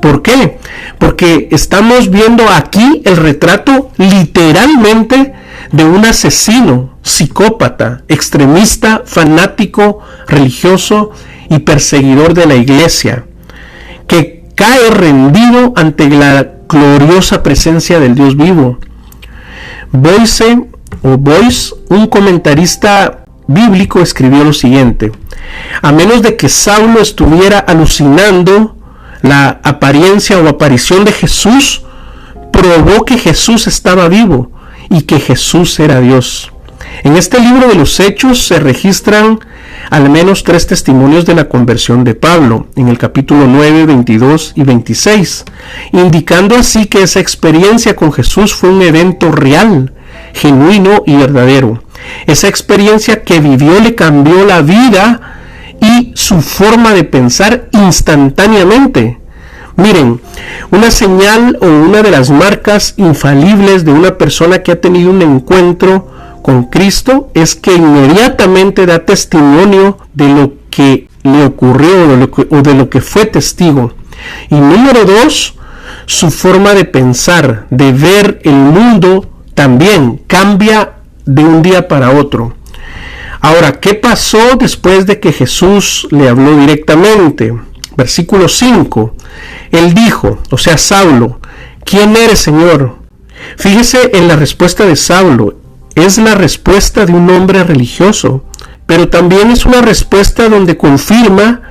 ¿Por 0.03 0.23
qué? 0.23 0.59
Porque 0.99 1.49
estamos 1.51 2.11
viendo 2.11 2.45
aquí 2.51 3.01
el 3.07 3.17
retrato 3.17 3.91
literalmente 3.97 5.33
de 5.73 5.85
un 5.85 6.05
asesino, 6.05 6.99
psicópata, 7.03 8.03
extremista, 8.09 9.03
fanático, 9.05 10.01
religioso 10.27 11.11
y 11.51 11.59
perseguidor 11.61 12.35
de 12.35 12.47
la 12.47 12.55
iglesia, 12.55 13.25
que 14.07 14.45
cae 14.55 14.91
rendido 14.91 15.73
ante 15.77 16.09
la 16.09 16.47
gloriosa 16.69 17.43
presencia 17.43 18.01
del 18.01 18.15
Dios 18.15 18.37
vivo. 18.37 18.79
Boyce 19.93 20.67
o 21.03 21.17
Boyce, 21.17 21.75
un 21.89 22.07
comentarista 22.07 23.25
bíblico, 23.47 24.01
escribió 24.01 24.45
lo 24.45 24.53
siguiente: 24.53 25.13
A 25.83 25.93
menos 25.93 26.23
de 26.23 26.37
que 26.37 26.49
Saulo 26.49 27.01
estuviera 27.01 27.59
alucinando, 27.59 28.77
la 29.23 29.61
apariencia 29.65 30.39
o 30.39 30.49
aparición 30.49 31.05
de 31.05 31.13
Jesús 31.13 31.83
probó 32.53 33.05
que 33.05 33.19
Jesús 33.19 33.67
estaba 33.67 34.09
vivo 34.09 34.53
y 34.91 35.03
que 35.03 35.21
Jesús 35.21 35.79
era 35.81 36.01
Dios. 36.01 36.53
En 37.05 37.17
este 37.17 37.41
libro 37.41 37.69
de 37.69 37.75
los 37.75 38.01
Hechos 38.01 38.47
se 38.47 38.59
registran 38.59 39.41
al 39.91 40.11
menos 40.11 40.45
tres 40.45 40.67
testimonios 40.67 41.25
de 41.25 41.35
la 41.35 41.49
conversión 41.49 42.05
de 42.05 42.15
Pablo, 42.15 42.67
en 42.77 42.89
el 42.89 42.99
capítulo 42.99 43.47
9, 43.47 43.87
22 43.87 44.53
y 44.57 44.63
26, 44.63 45.45
indicando 45.93 46.57
así 46.57 46.87
que 46.87 47.03
esa 47.03 47.21
experiencia 47.21 47.97
con 47.97 48.13
Jesús 48.13 48.55
fue 48.55 48.71
un 48.71 48.83
evento 48.83 49.31
real, 49.33 49.93
genuino 50.35 51.03
y 51.07 51.17
verdadero. 51.17 51.83
Esa 52.27 52.49
experiencia 52.49 53.23
que 53.23 53.41
vivió 53.41 53.81
le 53.81 53.95
cambió 53.95 54.45
la 54.45 54.61
vida 54.63 55.39
y 55.81 56.13
su 56.15 56.41
forma 56.41 56.93
de 56.93 57.05
pensar 57.05 57.69
instantáneamente. 57.73 59.19
Miren, 59.79 60.21
una 60.73 60.91
señal 60.91 61.57
o 61.61 61.67
una 61.67 62.03
de 62.03 62.11
las 62.11 62.31
marcas 62.31 62.95
infalibles 62.97 63.85
de 63.85 63.93
una 63.93 64.19
persona 64.19 64.65
que 64.65 64.73
ha 64.73 64.81
tenido 64.81 65.11
un 65.11 65.23
encuentro 65.23 66.09
con 66.43 66.65
Cristo 66.65 67.31
es 67.33 67.55
que 67.55 67.75
inmediatamente 67.75 68.87
da 68.87 69.05
testimonio 69.07 69.99
de 70.15 70.29
lo 70.31 70.53
que 70.69 71.07
le 71.23 71.45
ocurrió 71.45 71.91
o 72.51 72.63
de 72.63 72.75
lo 72.75 72.91
que, 72.91 73.01
fue 73.01 73.27
testigo. 73.27 73.95
Y 74.51 74.57
número 74.57 75.05
dos, 75.05 75.55
su 76.07 76.33
forma 76.33 76.75
de 76.75 76.85
pensar, 76.85 77.69
de 77.71 77.93
ver 77.93 78.41
el 78.43 78.55
mundo 78.55 79.31
también 79.55 80.21
cambia 80.27 80.95
de 81.25 81.45
un 81.45 81.63
día 81.63 81.87
para 81.87 82.11
otro. 82.11 82.53
Ahora, 83.41 83.79
¿qué 83.79 83.95
pasó 83.95 84.57
después 84.59 85.07
de 85.07 85.21
que 85.21 85.31
Jesús 85.31 86.09
le 86.11 86.29
habló 86.29 86.57
directamente? 86.57 87.55
Versículo 87.99 88.49
5. 88.49 89.17
Él 89.73 89.93
dijo, 89.93 90.39
o 90.53 90.57
sea, 90.57 90.79
Saulo, 90.79 91.41
¿quién 91.85 92.17
eres, 92.17 92.39
Señor? 92.39 92.95
Fíjese 93.57 94.13
en 94.17 94.29
la 94.29 94.37
respuesta 94.37 94.87
de 94.87 94.95
Saulo. 94.95 95.57
Es 95.97 96.17
la 96.17 96.37
respuesta 96.37 97.07
de 97.07 97.13
un 97.13 97.29
hombre 97.29 97.65
religioso, 97.65 98.45
pero 98.87 99.09
también 99.09 99.51
es 99.51 99.67
una 99.67 99.83
respuesta 99.83 100.49
donde 100.49 100.77
confirma 100.77 101.63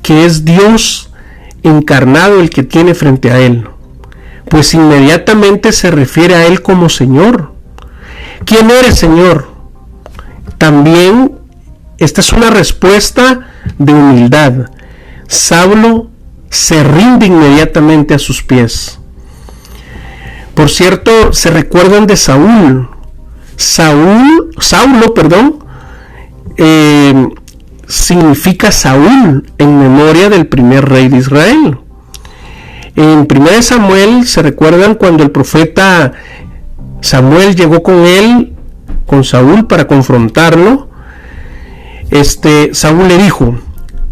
que 0.00 0.24
es 0.24 0.46
Dios 0.46 1.10
encarnado 1.62 2.40
el 2.40 2.48
que 2.48 2.62
tiene 2.62 2.94
frente 2.94 3.30
a 3.30 3.38
él, 3.38 3.68
pues 4.48 4.72
inmediatamente 4.72 5.72
se 5.72 5.90
refiere 5.90 6.34
a 6.34 6.46
él 6.46 6.62
como 6.62 6.88
Señor. 6.88 7.52
¿Quién 8.46 8.70
eres, 8.70 8.94
Señor? 8.94 9.48
También 10.56 11.32
esta 11.98 12.22
es 12.22 12.32
una 12.32 12.48
respuesta 12.48 13.50
de 13.76 13.92
humildad. 13.92 14.70
Saulo 15.28 16.10
se 16.50 16.82
rinde 16.82 17.26
inmediatamente 17.26 18.14
a 18.14 18.18
sus 18.18 18.42
pies. 18.42 18.98
Por 20.54 20.70
cierto, 20.70 21.32
se 21.32 21.50
recuerdan 21.50 22.06
de 22.06 22.16
Saúl. 22.16 22.88
Saúl, 23.56 24.50
Saulo, 24.58 25.14
perdón, 25.14 25.64
eh, 26.56 27.28
significa 27.86 28.72
Saúl 28.72 29.46
en 29.58 29.78
memoria 29.78 30.30
del 30.30 30.46
primer 30.46 30.88
rey 30.88 31.08
de 31.08 31.18
Israel. 31.18 31.78
En 32.96 33.28
1 33.30 33.62
Samuel 33.62 34.26
se 34.26 34.42
recuerdan 34.42 34.94
cuando 34.94 35.22
el 35.22 35.30
profeta 35.30 36.12
Samuel 37.00 37.54
llegó 37.54 37.82
con 37.82 38.06
él, 38.06 38.56
con 39.06 39.22
Saúl, 39.24 39.66
para 39.68 39.86
confrontarlo. 39.86 40.88
Este, 42.10 42.74
Saúl 42.74 43.06
le 43.06 43.18
dijo, 43.18 43.54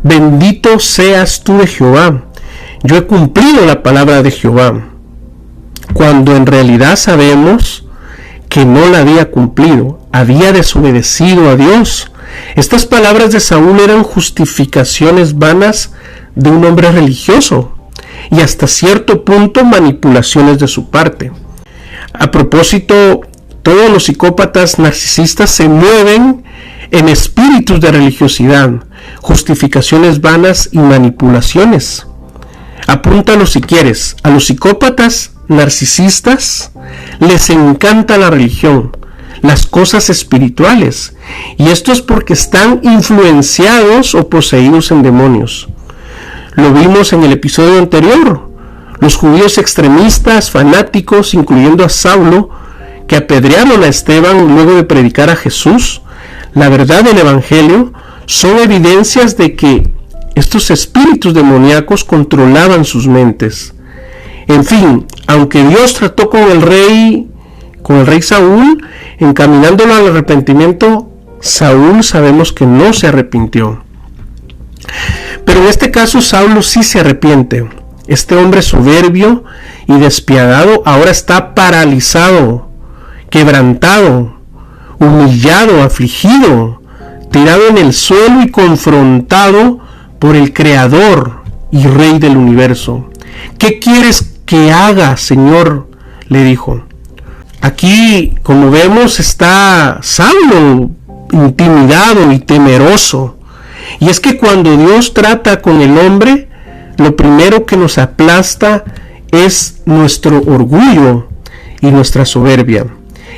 bendito 0.07 0.79
seas 0.79 1.43
tú 1.43 1.59
de 1.59 1.67
Jehová, 1.67 2.25
yo 2.83 2.97
he 2.97 3.07
cumplido 3.07 3.67
la 3.67 3.83
palabra 3.83 4.23
de 4.23 4.31
Jehová, 4.31 4.89
cuando 5.93 6.37
en 6.37 6.47
realidad 6.47 6.97
sabemos 6.97 7.85
que 8.49 8.65
no 8.65 8.87
la 8.89 9.01
había 9.01 9.31
cumplido, 9.31 10.01
había 10.13 10.53
desobedecido 10.53 11.51
a 11.51 11.57
Dios. 11.57 12.13
Estas 12.55 12.87
palabras 12.87 13.33
de 13.33 13.41
Saúl 13.41 13.81
eran 13.81 14.03
justificaciones 14.03 15.37
vanas 15.37 15.93
de 16.35 16.51
un 16.51 16.65
hombre 16.65 16.91
religioso 16.93 17.77
y 18.31 18.41
hasta 18.41 18.67
cierto 18.67 19.25
punto 19.25 19.65
manipulaciones 19.65 20.59
de 20.59 20.69
su 20.69 20.91
parte. 20.91 21.33
A 22.13 22.31
propósito, 22.31 23.23
todos 23.63 23.91
los 23.91 24.05
psicópatas 24.05 24.79
narcisistas 24.79 25.51
se 25.51 25.69
mueven 25.69 26.45
en 26.91 27.09
espíritus 27.09 27.81
de 27.81 27.93
religiosidad, 27.93 28.71
justificaciones 29.21 30.21
vanas 30.21 30.69
y 30.73 30.79
manipulaciones. 30.79 32.07
Apúntalo 32.87 33.47
si 33.47 33.61
quieres. 33.61 34.17
A 34.23 34.31
los 34.31 34.47
psicópatas 34.47 35.33
narcisistas 35.49 36.71
les 37.19 37.51
encanta 37.51 38.19
la 38.19 38.31
religión, 38.31 38.97
las 39.43 39.67
cosas 39.67 40.11
espirituales. 40.11 41.17
Y 41.57 41.69
esto 41.69 41.93
es 41.93 42.03
porque 42.03 42.33
están 42.33 42.81
influenciados 42.83 44.15
o 44.15 44.29
poseídos 44.29 44.91
en 44.91 45.03
demonios. 45.03 45.69
Lo 46.55 46.73
vimos 46.73 47.13
en 47.13 47.23
el 47.23 47.33
episodio 47.33 47.79
anterior. 47.79 48.51
Los 49.01 49.17
judíos 49.17 49.59
extremistas, 49.59 50.51
fanáticos, 50.51 51.35
incluyendo 51.35 51.85
a 51.85 51.91
Saulo, 51.91 52.49
que 53.07 53.17
apedrearon 53.17 53.83
a 53.83 53.89
Esteban 53.89 54.55
luego 54.55 54.75
de 54.75 54.85
predicar 54.85 55.29
a 55.29 55.37
Jesús, 55.37 56.01
la 56.57 56.71
verdad 56.71 57.05
del 57.05 57.19
Evangelio, 57.19 57.93
son 58.25 58.59
evidencias 58.59 59.37
de 59.37 59.55
que 59.55 59.89
estos 60.35 60.71
espíritus 60.71 61.35
demoníacos 61.35 62.03
controlaban 62.03 62.87
sus 62.87 63.07
mentes. 63.07 63.75
En 64.49 64.65
fin, 64.65 65.07
aunque 65.27 65.63
Dios 65.63 65.93
trató 65.93 66.31
con 66.31 66.41
el 66.41 66.63
rey, 66.63 67.31
con 67.83 67.97
el 67.97 68.07
rey 68.07 68.23
Saúl, 68.23 68.83
encaminándolo 69.19 69.95
al 69.95 70.09
arrepentimiento, 70.09 71.11
Saúl 71.41 72.03
sabemos 72.03 72.55
que 72.55 72.65
no 72.65 72.95
se 72.95 73.09
arrepintió. 73.09 73.85
Pero 75.45 75.61
en 75.61 75.67
este 75.67 75.91
caso 75.91 76.23
Saulo 76.23 76.63
sí 76.63 76.83
se 76.83 77.01
arrepiente. 77.01 77.69
Este 78.07 78.35
hombre 78.35 78.63
soberbio 78.63 79.45
y 79.87 79.99
despiadado 79.99 80.83
ahora 80.87 81.11
está 81.11 81.55
paralizado, 81.55 82.71
quebrantado, 83.29 84.36
humillado, 84.99 85.83
afligido, 85.83 86.81
tirado 87.31 87.69
en 87.69 87.79
el 87.79 87.93
suelo 87.93 88.43
y 88.43 88.51
confrontado 88.51 89.79
por 90.19 90.37
el 90.37 90.53
Creador 90.53 91.43
y 91.71 91.87
Rey 91.87 92.19
del 92.19 92.37
universo. 92.37 93.11
¿Qué 93.59 93.79
quieres 93.79 94.35
que 94.45 94.73
haga, 94.73 95.17
Señor? 95.17 95.89
le 96.29 96.45
dijo. 96.45 96.83
Aquí, 97.61 98.35
como 98.43 98.71
vemos, 98.71 99.21
está 99.21 99.99
Saulo 100.03 100.91
intimidado 101.33 102.33
y 102.33 102.39
temeroso. 102.39 103.37
Y 104.01 104.09
es 104.09 104.21
que 104.21 104.37
cuando 104.37 104.77
Dios 104.77 105.15
trata 105.15 105.63
con 105.63 105.81
el 105.81 105.97
hombre, 105.99 106.49
lo 106.97 107.17
primero 107.17 107.67
que 107.67 107.77
nos 107.77 107.99
aplasta 107.99 108.85
es 109.31 109.83
nuestro 109.85 110.39
orgullo 110.39 111.29
y 111.81 111.91
nuestra 111.91 112.25
soberbia. 112.25 112.87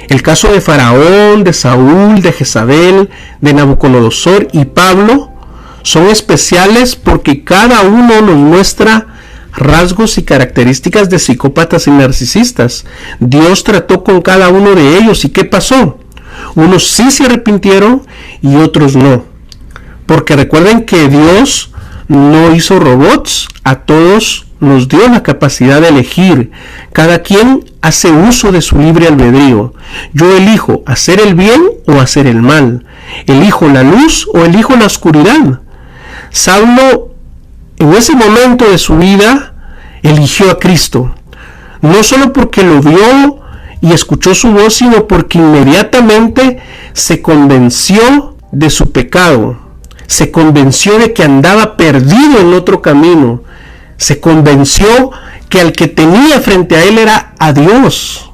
El 0.09 0.23
caso 0.23 0.51
de 0.53 0.61
Faraón, 0.61 1.45
de 1.45 1.53
Saúl, 1.53 2.23
de 2.23 2.33
Jezabel, 2.33 3.11
de 3.41 3.53
Nabucodonosor 3.53 4.49
y 4.53 4.65
Pablo 4.65 5.31
son 5.83 6.09
especiales 6.09 6.97
porque 6.97 7.45
cada 7.45 7.83
uno 7.83 8.21
nos 8.21 8.37
muestra 8.37 9.07
rasgos 9.53 10.19
y 10.19 10.23
características 10.23 11.11
de 11.11 11.19
psicópatas 11.19 11.87
y 11.87 11.91
narcisistas. 11.91 12.85
Dios 13.21 13.65
trató 13.65 14.05
con 14.05 14.23
cada 14.23 14.49
uno 14.49 14.75
de 14.75 14.99
ellos 14.99 15.25
y 15.25 15.31
¿qué 15.31 15.45
pasó? 15.45 15.99
Unos 16.55 16.87
sí 16.91 17.11
se 17.11 17.25
arrepintieron 17.25 18.03
y 18.41 18.57
otros 18.57 18.97
no. 18.97 19.25
Porque 20.07 20.37
recuerden 20.37 20.85
que 20.85 21.09
Dios 21.09 21.73
no 22.09 22.55
hizo 22.55 22.79
robots, 22.79 23.49
a 23.65 23.81
todos 23.81 24.48
nos 24.61 24.89
dio 24.89 25.09
la 25.09 25.23
capacidad 25.23 25.81
de 25.81 25.89
elegir. 25.89 26.51
Cada 26.93 27.23
quien 27.23 27.65
hace 27.81 28.11
uso 28.11 28.53
de 28.53 28.61
su 28.61 28.79
libre 28.79 29.07
albedrío. 29.07 29.75
Yo 30.13 30.37
elijo 30.37 30.83
hacer 30.87 31.21
el 31.21 31.35
bien 31.35 31.63
o 31.87 32.01
hacer 32.01 32.27
el 32.27 32.43
mal. 32.43 32.85
Elijo 33.27 33.69
la 33.69 33.83
luz 33.83 34.29
o 34.33 34.45
elijo 34.45 34.77
la 34.77 34.87
oscuridad. 34.87 35.61
Saulo 36.31 37.15
en 37.79 37.93
ese 37.93 38.15
momento 38.15 38.69
de 38.69 38.79
su 38.79 38.97
vida 38.97 39.55
eligió 40.03 40.51
a 40.51 40.59
Cristo. 40.59 41.15
No 41.81 42.03
solo 42.03 42.33
porque 42.33 42.65
lo 42.65 42.81
vio 42.81 43.41
y 43.81 43.93
escuchó 43.93 44.35
su 44.35 44.51
voz, 44.51 44.75
sino 44.75 45.07
porque 45.07 45.39
inmediatamente 45.39 46.59
se 46.93 47.23
convenció 47.23 48.37
de 48.51 48.71
su 48.71 48.91
pecado. 48.91 49.59
Se 50.07 50.33
convenció 50.33 50.99
de 50.99 51.13
que 51.13 51.23
andaba 51.23 51.77
perdido 51.77 52.41
en 52.41 52.55
otro 52.55 52.83
camino. 52.83 53.43
Se 53.99 54.21
convenció 54.21 55.11
que 55.51 55.61
al 55.61 55.73
que 55.73 55.89
tenía 55.89 56.41
frente 56.41 56.77
a 56.77 56.85
él 56.85 56.97
era 56.97 57.35
a 57.39 57.53
Dios. 57.53 58.31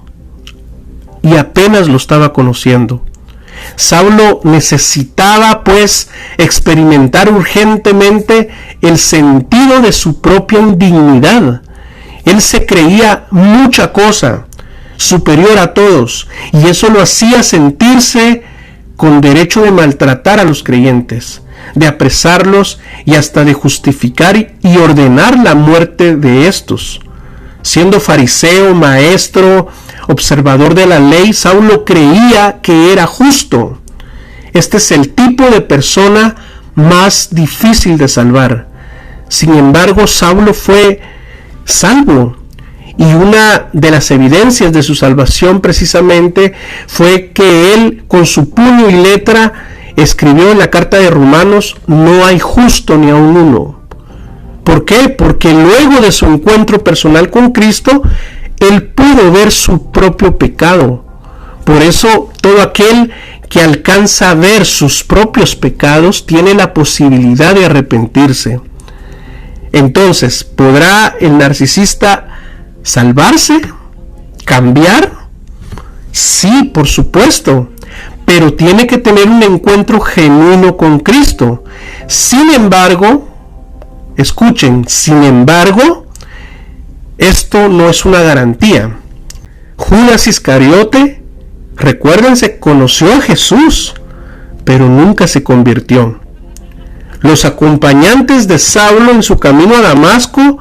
Y 1.22 1.36
apenas 1.36 1.88
lo 1.88 1.96
estaba 1.96 2.32
conociendo. 2.32 3.04
Saulo 3.76 4.40
necesitaba 4.44 5.64
pues 5.64 6.10
experimentar 6.38 7.32
urgentemente 7.32 8.50
el 8.82 8.98
sentido 8.98 9.80
de 9.80 9.92
su 9.92 10.20
propia 10.20 10.60
indignidad. 10.60 11.62
Él 12.24 12.40
se 12.40 12.66
creía 12.66 13.26
mucha 13.30 13.92
cosa, 13.92 14.46
superior 14.96 15.58
a 15.58 15.74
todos, 15.74 16.28
y 16.52 16.66
eso 16.68 16.88
lo 16.88 17.02
hacía 17.02 17.42
sentirse 17.42 18.44
con 18.96 19.20
derecho 19.20 19.62
de 19.62 19.70
maltratar 19.70 20.40
a 20.40 20.44
los 20.44 20.62
creyentes, 20.62 21.42
de 21.74 21.86
apresarlos 21.86 22.80
y 23.04 23.14
hasta 23.14 23.44
de 23.44 23.52
justificar 23.54 24.36
y 24.62 24.76
ordenar 24.76 25.38
la 25.38 25.54
muerte 25.54 26.16
de 26.16 26.48
estos. 26.48 27.00
Siendo 27.62 27.98
fariseo, 27.98 28.74
maestro, 28.74 29.68
observador 30.08 30.74
de 30.74 30.86
la 30.86 31.00
ley, 31.00 31.32
Saulo 31.32 31.84
creía 31.84 32.60
que 32.62 32.92
era 32.92 33.06
justo. 33.06 33.80
Este 34.52 34.76
es 34.76 34.92
el 34.92 35.10
tipo 35.14 35.44
de 35.46 35.60
persona 35.60 36.36
más 36.74 37.28
difícil 37.30 37.96
de 37.98 38.08
salvar. 38.08 38.68
Sin 39.28 39.54
embargo, 39.54 40.06
Saulo 40.06 40.54
fue 40.54 41.00
salvo. 41.64 42.36
Y 42.96 43.04
una 43.04 43.66
de 43.72 43.90
las 43.90 44.10
evidencias 44.10 44.72
de 44.72 44.82
su 44.82 44.94
salvación 44.94 45.60
precisamente 45.60 46.54
fue 46.86 47.32
que 47.32 47.74
él 47.74 48.04
con 48.06 48.24
su 48.24 48.50
puño 48.50 48.88
y 48.88 48.92
letra 48.92 49.52
escribió 49.96 50.50
en 50.50 50.58
la 50.58 50.70
carta 50.70 50.98
de 50.98 51.10
Romanos, 51.10 51.76
no 51.86 52.24
hay 52.24 52.38
justo 52.38 52.96
ni 52.96 53.10
aun 53.10 53.36
uno. 53.36 53.80
¿Por 54.62 54.84
qué? 54.84 55.08
Porque 55.08 55.52
luego 55.52 56.00
de 56.00 56.12
su 56.12 56.26
encuentro 56.26 56.82
personal 56.82 57.30
con 57.30 57.52
Cristo, 57.52 58.02
él 58.60 58.84
pudo 58.84 59.30
ver 59.30 59.50
su 59.50 59.90
propio 59.90 60.38
pecado. 60.38 61.04
Por 61.64 61.82
eso 61.82 62.30
todo 62.40 62.62
aquel 62.62 63.12
que 63.48 63.60
alcanza 63.60 64.30
a 64.30 64.34
ver 64.34 64.64
sus 64.64 65.04
propios 65.04 65.54
pecados 65.54 66.26
tiene 66.26 66.54
la 66.54 66.74
posibilidad 66.74 67.54
de 67.54 67.66
arrepentirse. 67.66 68.60
Entonces, 69.72 70.44
¿podrá 70.44 71.14
el 71.20 71.36
narcisista 71.38 72.28
salvarse? 72.84 73.60
¿Cambiar? 74.44 75.10
Sí, 76.12 76.70
por 76.72 76.86
supuesto, 76.86 77.70
pero 78.24 78.54
tiene 78.54 78.86
que 78.86 78.98
tener 78.98 79.28
un 79.28 79.42
encuentro 79.42 80.00
genuino 80.00 80.76
con 80.76 81.00
Cristo. 81.00 81.64
Sin 82.06 82.50
embargo, 82.50 83.26
escuchen, 84.16 84.84
sin 84.86 85.24
embargo, 85.24 86.06
esto 87.18 87.68
no 87.68 87.88
es 87.90 88.04
una 88.04 88.20
garantía. 88.20 88.96
Judas 89.76 90.28
Iscariote, 90.28 91.22
recuérdense, 91.74 92.60
conoció 92.60 93.12
a 93.12 93.20
Jesús, 93.20 93.94
pero 94.64 94.88
nunca 94.88 95.26
se 95.26 95.42
convirtió. 95.42 96.20
Los 97.20 97.44
acompañantes 97.44 98.46
de 98.46 98.58
Saulo 98.58 99.10
en 99.10 99.22
su 99.22 99.38
camino 99.38 99.74
a 99.74 99.80
Damasco 99.80 100.58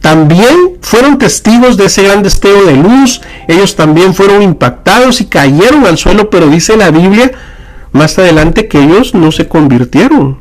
también 0.00 0.78
fueron 0.80 1.18
testigos 1.18 1.76
de 1.76 1.86
ese 1.86 2.02
gran 2.02 2.22
destello 2.22 2.64
de 2.64 2.76
luz. 2.76 3.20
Ellos 3.48 3.76
también 3.76 4.14
fueron 4.14 4.42
impactados 4.42 5.20
y 5.20 5.26
cayeron 5.26 5.86
al 5.86 5.98
suelo, 5.98 6.30
pero 6.30 6.48
dice 6.48 6.76
la 6.76 6.90
Biblia 6.90 7.32
más 7.92 8.18
adelante 8.18 8.68
que 8.68 8.82
ellos 8.82 9.14
no 9.14 9.32
se 9.32 9.48
convirtieron. 9.48 10.38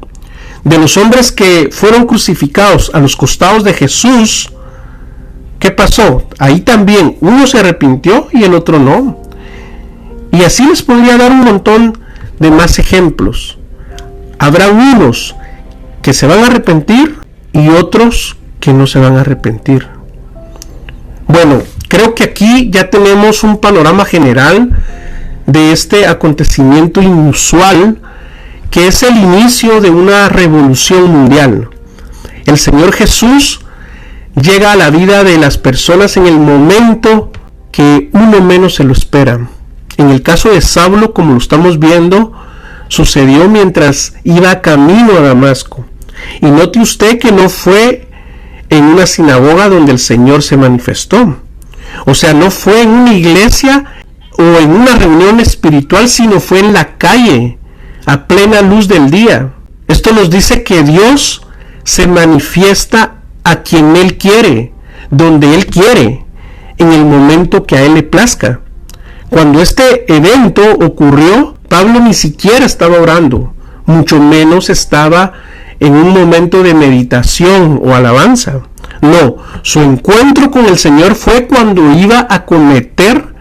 De 0.64 0.78
los 0.78 0.98
hombres 0.98 1.32
que 1.32 1.70
fueron 1.72 2.06
crucificados 2.06 2.92
a 2.94 3.00
los 3.00 3.16
costados 3.16 3.64
de 3.64 3.74
Jesús, 3.74 4.52
¿Qué 5.60 5.72
pasó? 5.72 6.24
Ahí 6.40 6.62
también 6.62 7.18
uno 7.20 7.46
se 7.46 7.60
arrepintió 7.60 8.30
y 8.32 8.44
el 8.44 8.54
otro 8.54 8.80
no. 8.80 9.22
Y 10.32 10.44
así 10.44 10.66
les 10.66 10.82
podría 10.82 11.18
dar 11.18 11.32
un 11.32 11.42
montón 11.42 11.98
de 12.40 12.50
más 12.50 12.80
ejemplos. 12.80 13.58
Habrá 14.40 14.70
unos 14.70 15.36
que 16.02 16.14
se 16.14 16.28
van 16.28 16.44
a 16.44 16.48
arrepentir 16.48 17.18
y 17.52 17.68
otros 17.68 18.38
que 18.60 18.74
no 18.74 18.88
se 18.88 19.00
van 19.00 19.18
a 19.18 19.22
arrepentir. 19.22 19.88
Bueno, 21.28 21.62
creo 21.88 22.16
que 22.16 22.24
aquí 22.24 22.70
ya 22.72 22.90
tenemos 22.90 23.44
un 23.44 23.58
panorama 23.58 24.06
general 24.06 24.72
de 25.46 25.72
este 25.72 26.08
acontecimiento 26.08 27.02
inusual 27.02 27.98
que 28.72 28.88
es 28.88 29.04
el 29.04 29.18
inicio 29.18 29.82
de 29.82 29.90
una 29.90 30.30
revolución 30.30 31.10
mundial. 31.12 31.70
El 32.46 32.58
Señor 32.58 32.94
Jesús 32.94 33.62
llega 34.40 34.72
a 34.72 34.76
la 34.76 34.90
vida 34.90 35.24
de 35.24 35.38
las 35.38 35.58
personas 35.58 36.18
en 36.18 36.28
el 36.28 36.40
momento 36.40 37.32
que 37.72 38.10
uno 38.14 38.42
menos 38.42 38.76
se 38.76 38.84
lo 38.84 38.94
espera. 38.94 39.50
En 39.98 40.10
el 40.10 40.22
caso 40.22 40.50
de 40.50 40.62
Saulo, 40.62 41.14
como 41.14 41.34
lo 41.34 41.38
estamos 41.38 41.80
viendo, 41.80 42.32
sucedió 42.88 43.50
mientras 43.50 44.14
iba 44.24 44.62
camino 44.62 45.14
a 45.18 45.22
Damasco. 45.22 45.86
Y 46.42 46.48
note 46.48 46.80
usted 46.80 47.20
que 47.20 47.32
no 47.32 47.50
fue 47.50 48.09
en 48.70 48.86
una 48.86 49.06
sinagoga 49.06 49.70
donde 49.70 49.92
el 49.92 50.00
Señor 50.00 50.44
se 50.44 50.58
manifestó. 50.58 51.38
O 52.06 52.14
sea, 52.14 52.34
no 52.34 52.52
fue 52.52 52.84
en 52.84 52.90
una 52.90 53.14
iglesia 53.14 53.86
o 54.38 54.44
en 54.44 54.72
una 54.72 54.96
reunión 54.96 55.40
espiritual, 55.40 56.08
sino 56.08 56.40
fue 56.40 56.60
en 56.60 56.74
la 56.74 56.98
calle, 56.98 57.58
a 58.06 58.28
plena 58.28 58.62
luz 58.62 58.88
del 58.88 59.10
día. 59.10 59.54
Esto 59.88 60.14
nos 60.14 60.30
dice 60.30 60.64
que 60.64 60.84
Dios 60.84 61.46
se 61.84 62.08
manifiesta 62.08 63.16
a 63.44 63.64
quien 63.64 63.96
Él 63.96 64.18
quiere, 64.18 64.74
donde 65.10 65.56
Él 65.56 65.66
quiere, 65.66 66.26
en 66.78 66.92
el 66.94 67.06
momento 67.06 67.66
que 67.66 67.78
a 67.78 67.84
Él 67.84 67.96
le 67.96 68.04
plazca. 68.04 68.62
Cuando 69.30 69.62
este 69.62 70.12
evento 70.14 70.62
ocurrió, 70.82 71.56
Pablo 71.68 72.00
ni 72.00 72.14
siquiera 72.14 72.66
estaba 72.66 73.00
orando, 73.00 73.54
mucho 73.86 74.20
menos 74.20 74.70
estaba 74.70 75.34
en 75.80 75.94
un 75.94 76.12
momento 76.12 76.64
de 76.64 76.74
meditación 76.74 77.80
o 77.84 77.94
alabanza. 77.94 78.62
No, 79.02 79.38
su 79.62 79.80
encuentro 79.80 80.52
con 80.52 80.66
el 80.66 80.78
Señor 80.78 81.16
fue 81.16 81.48
cuando 81.48 81.94
iba 81.94 82.28
a 82.30 82.46
cometer 82.46 83.34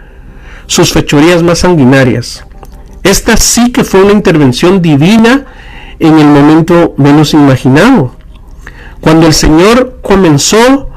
sus 0.66 0.92
fechorías 0.92 1.42
más 1.42 1.61
sanguinarias. 1.61 2.44
Esta 3.03 3.37
sí 3.37 3.72
que 3.72 3.85
fue 3.85 4.03
una 4.03 4.12
intervención 4.12 4.83
divina 4.83 5.46
en 5.98 6.18
el 6.18 6.27
momento 6.27 6.94
menos 6.96 7.35
imaginado. 7.35 8.14
Cuando 9.01 9.27
el 9.27 9.33
Señor 9.33 9.98
comenzó 10.03 10.90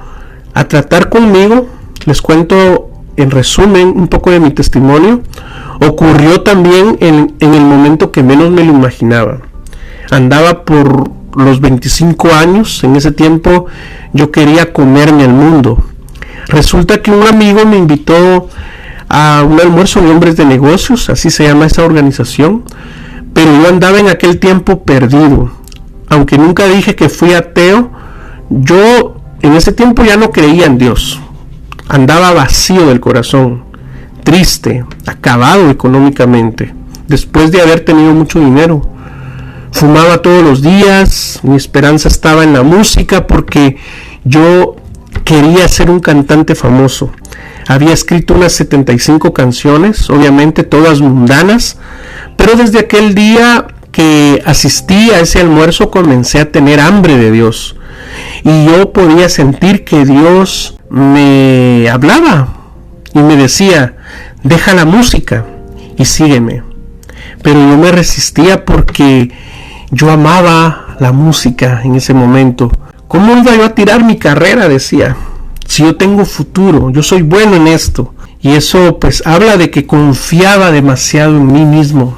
a 0.53 0.65
tratar 0.65 1.09
conmigo, 1.09 1.67
les 2.05 2.21
cuento 2.21 2.89
en 3.15 3.31
resumen 3.31 3.93
un 3.95 4.07
poco 4.07 4.31
de 4.31 4.39
mi 4.39 4.51
testimonio, 4.51 5.21
ocurrió 5.79 6.41
también 6.41 6.97
en, 6.99 7.35
en 7.39 7.53
el 7.53 7.63
momento 7.63 8.11
que 8.11 8.23
menos 8.23 8.51
me 8.51 8.63
lo 8.63 8.73
imaginaba. 8.73 9.39
Andaba 10.09 10.65
por 10.65 11.20
los 11.35 11.61
25 11.61 12.33
años, 12.33 12.83
en 12.83 12.95
ese 12.95 13.11
tiempo 13.11 13.67
yo 14.13 14.31
quería 14.31 14.73
comerme 14.73 15.23
el 15.23 15.33
mundo. 15.33 15.83
Resulta 16.47 17.01
que 17.01 17.11
un 17.11 17.25
amigo 17.27 17.65
me 17.65 17.77
invitó 17.77 18.49
a 19.09 19.43
un 19.47 19.59
almuerzo 19.59 20.01
de 20.01 20.09
hombres 20.09 20.37
de 20.37 20.45
negocios, 20.45 21.09
así 21.09 21.29
se 21.29 21.45
llama 21.45 21.65
esa 21.65 21.83
organización, 21.83 22.63
pero 23.33 23.51
yo 23.61 23.69
andaba 23.69 23.99
en 23.99 24.09
aquel 24.09 24.39
tiempo 24.39 24.83
perdido. 24.83 25.51
Aunque 26.09 26.37
nunca 26.37 26.65
dije 26.67 26.95
que 26.95 27.09
fui 27.09 27.33
ateo, 27.33 27.91
yo 28.49 29.15
en 29.41 29.53
ese 29.53 29.71
tiempo 29.71 30.03
ya 30.03 30.17
no 30.17 30.31
creía 30.31 30.65
en 30.65 30.77
Dios. 30.77 31.19
Andaba 31.87 32.33
vacío 32.33 32.87
del 32.87 32.99
corazón, 32.99 33.63
triste, 34.23 34.85
acabado 35.05 35.69
económicamente, 35.69 36.73
después 37.07 37.51
de 37.51 37.61
haber 37.61 37.81
tenido 37.81 38.13
mucho 38.13 38.39
dinero. 38.39 38.90
Fumaba 39.71 40.21
todos 40.21 40.43
los 40.43 40.61
días, 40.61 41.39
mi 41.43 41.55
esperanza 41.55 42.07
estaba 42.07 42.43
en 42.43 42.53
la 42.53 42.63
música 42.63 43.25
porque 43.25 43.77
yo 44.23 44.75
quería 45.23 45.67
ser 45.67 45.89
un 45.89 45.99
cantante 45.99 46.55
famoso. 46.55 47.11
Había 47.67 47.93
escrito 47.93 48.33
unas 48.33 48.53
75 48.53 49.33
canciones, 49.33 50.09
obviamente 50.09 50.63
todas 50.63 50.99
mundanas, 50.99 51.77
pero 52.35 52.55
desde 52.55 52.79
aquel 52.79 53.15
día 53.15 53.67
que 53.91 54.41
asistí 54.45 55.11
a 55.11 55.19
ese 55.19 55.39
almuerzo 55.39 55.91
comencé 55.91 56.39
a 56.39 56.51
tener 56.51 56.79
hambre 56.79 57.17
de 57.17 57.31
Dios. 57.31 57.75
Y 58.43 58.65
yo 58.65 58.91
podía 58.91 59.29
sentir 59.29 59.83
que 59.83 60.05
Dios 60.05 60.77
me 60.89 61.89
hablaba 61.89 62.49
y 63.13 63.19
me 63.19 63.35
decía, 63.35 63.95
deja 64.43 64.73
la 64.73 64.85
música 64.85 65.45
y 65.97 66.05
sígueme. 66.05 66.70
Pero 67.43 67.59
yo 67.59 67.77
me 67.77 67.91
resistía 67.91 68.65
porque 68.65 69.31
yo 69.89 70.11
amaba 70.11 70.95
la 70.99 71.11
música 71.11 71.81
en 71.83 71.95
ese 71.95 72.13
momento. 72.13 72.71
¿Cómo 73.07 73.37
iba 73.37 73.55
yo 73.55 73.65
a 73.65 73.75
tirar 73.75 74.03
mi 74.03 74.17
carrera? 74.17 74.67
Decía. 74.67 75.15
Si 75.67 75.83
yo 75.83 75.95
tengo 75.95 76.25
futuro, 76.25 76.89
yo 76.89 77.01
soy 77.01 77.21
bueno 77.21 77.55
en 77.55 77.67
esto. 77.67 78.13
Y 78.41 78.51
eso 78.51 78.99
pues 78.99 79.23
habla 79.25 79.57
de 79.57 79.69
que 79.69 79.85
confiaba 79.85 80.71
demasiado 80.71 81.37
en 81.37 81.47
mí 81.47 81.63
mismo. 81.63 82.17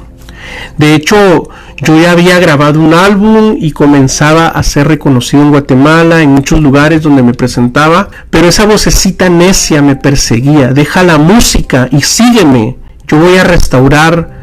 De 0.76 0.94
hecho, 0.94 1.48
yo 1.82 2.00
ya 2.00 2.12
había 2.12 2.38
grabado 2.38 2.80
un 2.80 2.94
álbum 2.94 3.56
y 3.58 3.72
comenzaba 3.72 4.48
a 4.48 4.62
ser 4.62 4.88
reconocido 4.88 5.42
en 5.42 5.50
Guatemala, 5.50 6.22
en 6.22 6.30
muchos 6.30 6.60
lugares 6.60 7.02
donde 7.02 7.22
me 7.22 7.34
presentaba, 7.34 8.08
pero 8.30 8.48
esa 8.48 8.66
vocecita 8.66 9.28
necia 9.28 9.82
me 9.82 9.96
perseguía. 9.96 10.72
Deja 10.72 11.02
la 11.02 11.18
música 11.18 11.88
y 11.90 12.02
sígueme. 12.02 12.76
Yo 13.06 13.18
voy 13.18 13.36
a 13.36 13.44
restaurar 13.44 14.33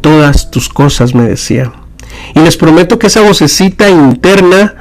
todas 0.00 0.50
tus 0.50 0.68
cosas, 0.68 1.14
me 1.14 1.24
decía. 1.24 1.72
Y 2.34 2.40
les 2.40 2.56
prometo 2.56 2.98
que 2.98 3.06
esa 3.08 3.22
vocecita 3.22 3.88
interna 3.88 4.74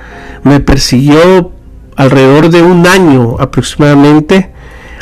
me 0.44 0.60
persiguió 0.60 1.52
alrededor 1.96 2.50
de 2.50 2.62
un 2.62 2.88
año 2.88 3.36
aproximadamente, 3.40 4.52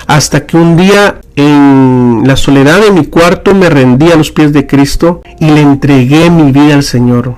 hasta 0.07 0.45
que 0.45 0.57
un 0.57 0.77
día 0.77 1.19
en 1.35 2.23
la 2.25 2.37
soledad 2.37 2.81
de 2.81 2.91
mi 2.91 3.05
cuarto 3.05 3.53
me 3.53 3.69
rendí 3.69 4.11
a 4.11 4.15
los 4.15 4.31
pies 4.31 4.53
de 4.53 4.65
Cristo 4.65 5.21
y 5.39 5.49
le 5.49 5.61
entregué 5.61 6.29
mi 6.29 6.51
vida 6.51 6.73
al 6.73 6.83
Señor. 6.83 7.35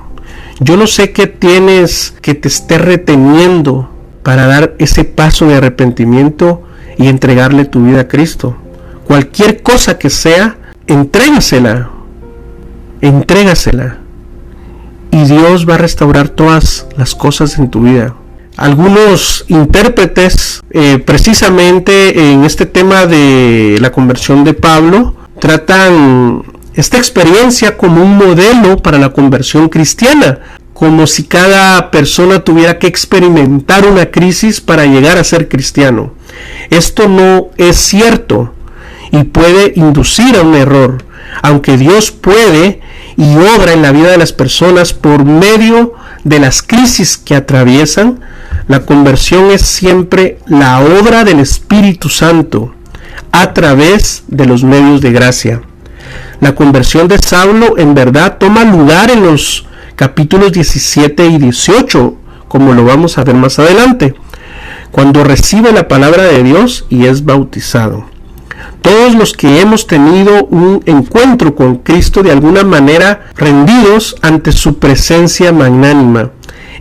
Yo 0.59 0.77
no 0.77 0.87
sé 0.87 1.11
qué 1.11 1.27
tienes 1.27 2.13
que 2.21 2.35
te 2.35 2.47
esté 2.47 2.77
reteniendo 2.77 3.89
para 4.23 4.45
dar 4.45 4.75
ese 4.77 5.03
paso 5.03 5.47
de 5.47 5.55
arrepentimiento 5.55 6.63
y 6.97 7.07
entregarle 7.07 7.65
tu 7.65 7.83
vida 7.83 8.01
a 8.01 8.07
Cristo. 8.07 8.55
Cualquier 9.05 9.63
cosa 9.63 9.97
que 9.97 10.09
sea, 10.09 10.57
entrégasela. 10.85 11.89
Entrégasela 13.01 13.97
y 15.11 15.23
Dios 15.23 15.67
va 15.67 15.75
a 15.75 15.77
restaurar 15.77 16.29
todas 16.29 16.87
las 16.97 17.15
cosas 17.15 17.57
en 17.57 17.69
tu 17.69 17.81
vida. 17.81 18.15
Algunos 18.57 19.45
intérpretes, 19.47 20.61
eh, 20.71 21.01
precisamente 21.03 22.31
en 22.31 22.43
este 22.43 22.65
tema 22.65 23.05
de 23.05 23.77
la 23.79 23.91
conversión 23.91 24.43
de 24.43 24.53
Pablo, 24.53 25.15
tratan 25.39 26.43
esta 26.73 26.97
experiencia 26.97 27.77
como 27.77 28.03
un 28.03 28.17
modelo 28.17 28.77
para 28.77 28.99
la 28.99 29.13
conversión 29.13 29.69
cristiana, 29.69 30.39
como 30.73 31.07
si 31.07 31.23
cada 31.23 31.91
persona 31.91 32.43
tuviera 32.43 32.79
que 32.79 32.87
experimentar 32.87 33.85
una 33.85 34.11
crisis 34.11 34.61
para 34.61 34.85
llegar 34.85 35.17
a 35.17 35.23
ser 35.23 35.47
cristiano. 35.47 36.13
Esto 36.69 37.07
no 37.07 37.49
es 37.57 37.77
cierto 37.77 38.53
y 39.11 39.23
puede 39.23 39.73
inducir 39.75 40.35
a 40.35 40.41
un 40.41 40.55
error, 40.55 41.03
aunque 41.41 41.77
Dios 41.77 42.11
puede 42.11 42.81
y 43.17 43.35
obra 43.35 43.73
en 43.73 43.81
la 43.81 43.91
vida 43.91 44.11
de 44.11 44.17
las 44.17 44.33
personas 44.33 44.93
por 44.93 45.25
medio 45.25 45.93
de 46.23 46.39
las 46.39 46.61
crisis 46.61 47.17
que 47.17 47.35
atraviesan, 47.35 48.21
la 48.67 48.81
conversión 48.85 49.51
es 49.51 49.61
siempre 49.61 50.39
la 50.47 50.79
obra 50.79 51.23
del 51.23 51.39
Espíritu 51.39 52.09
Santo 52.09 52.73
a 53.31 53.53
través 53.53 54.23
de 54.27 54.45
los 54.45 54.63
medios 54.63 55.01
de 55.01 55.11
gracia. 55.11 55.61
La 56.39 56.55
conversión 56.55 57.07
de 57.07 57.17
Saulo 57.17 57.77
en 57.77 57.93
verdad 57.93 58.37
toma 58.37 58.63
lugar 58.63 59.11
en 59.11 59.23
los 59.23 59.67
capítulos 59.95 60.53
17 60.53 61.25
y 61.27 61.37
18, 61.37 62.15
como 62.47 62.73
lo 62.73 62.85
vamos 62.85 63.17
a 63.17 63.23
ver 63.23 63.35
más 63.35 63.59
adelante, 63.59 64.15
cuando 64.91 65.23
recibe 65.23 65.71
la 65.71 65.87
palabra 65.87 66.23
de 66.23 66.43
Dios 66.43 66.85
y 66.89 67.05
es 67.05 67.25
bautizado. 67.25 68.05
Todos 68.89 69.13
los 69.13 69.33
que 69.33 69.61
hemos 69.61 69.85
tenido 69.85 70.45
un 70.45 70.81
encuentro 70.87 71.53
con 71.53 71.75
Cristo 71.75 72.23
de 72.23 72.31
alguna 72.31 72.63
manera 72.63 73.27
rendidos 73.35 74.15
ante 74.23 74.51
su 74.51 74.79
presencia 74.79 75.51
magnánima. 75.51 76.31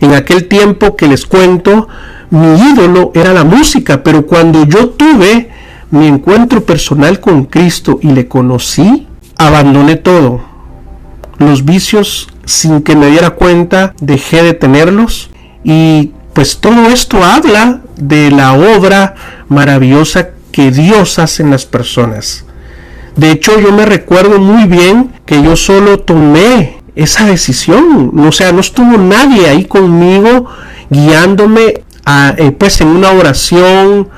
En 0.01 0.15
aquel 0.15 0.47
tiempo 0.47 0.95
que 0.95 1.07
les 1.07 1.27
cuento, 1.27 1.87
mi 2.31 2.59
ídolo 2.71 3.11
era 3.13 3.31
la 3.31 3.43
música, 3.43 4.01
pero 4.01 4.25
cuando 4.25 4.65
yo 4.65 4.89
tuve 4.89 5.51
mi 5.91 6.07
encuentro 6.07 6.65
personal 6.65 7.19
con 7.19 7.45
Cristo 7.45 7.99
y 8.01 8.07
le 8.09 8.27
conocí, 8.27 9.05
abandoné 9.37 9.95
todo. 9.95 10.41
Los 11.37 11.63
vicios, 11.63 12.27
sin 12.43 12.81
que 12.81 12.95
me 12.95 13.11
diera 13.11 13.35
cuenta, 13.35 13.93
dejé 14.01 14.41
de 14.41 14.55
tenerlos 14.55 15.29
y 15.63 16.13
pues 16.33 16.57
todo 16.57 16.87
esto 16.87 17.23
habla 17.23 17.81
de 17.97 18.31
la 18.31 18.53
obra 18.53 19.13
maravillosa 19.47 20.29
que 20.51 20.71
Dios 20.71 21.19
hace 21.19 21.43
en 21.43 21.51
las 21.51 21.65
personas. 21.65 22.45
De 23.15 23.31
hecho, 23.31 23.59
yo 23.59 23.71
me 23.71 23.85
recuerdo 23.85 24.39
muy 24.39 24.65
bien 24.65 25.11
que 25.25 25.41
yo 25.41 25.55
solo 25.55 25.99
tomé 25.99 26.77
esa 26.95 27.25
decisión. 27.25 28.11
O 28.19 28.31
sea, 28.31 28.51
no 28.51 28.59
estuvo 28.59 28.97
nadie 28.97 29.47
ahí 29.47 29.65
conmigo 29.65 30.45
guiándome 30.89 31.81
a, 32.05 32.33
eh, 32.37 32.51
pues 32.51 32.81
en 32.81 32.87
una 32.89 33.11
oración 33.11 34.09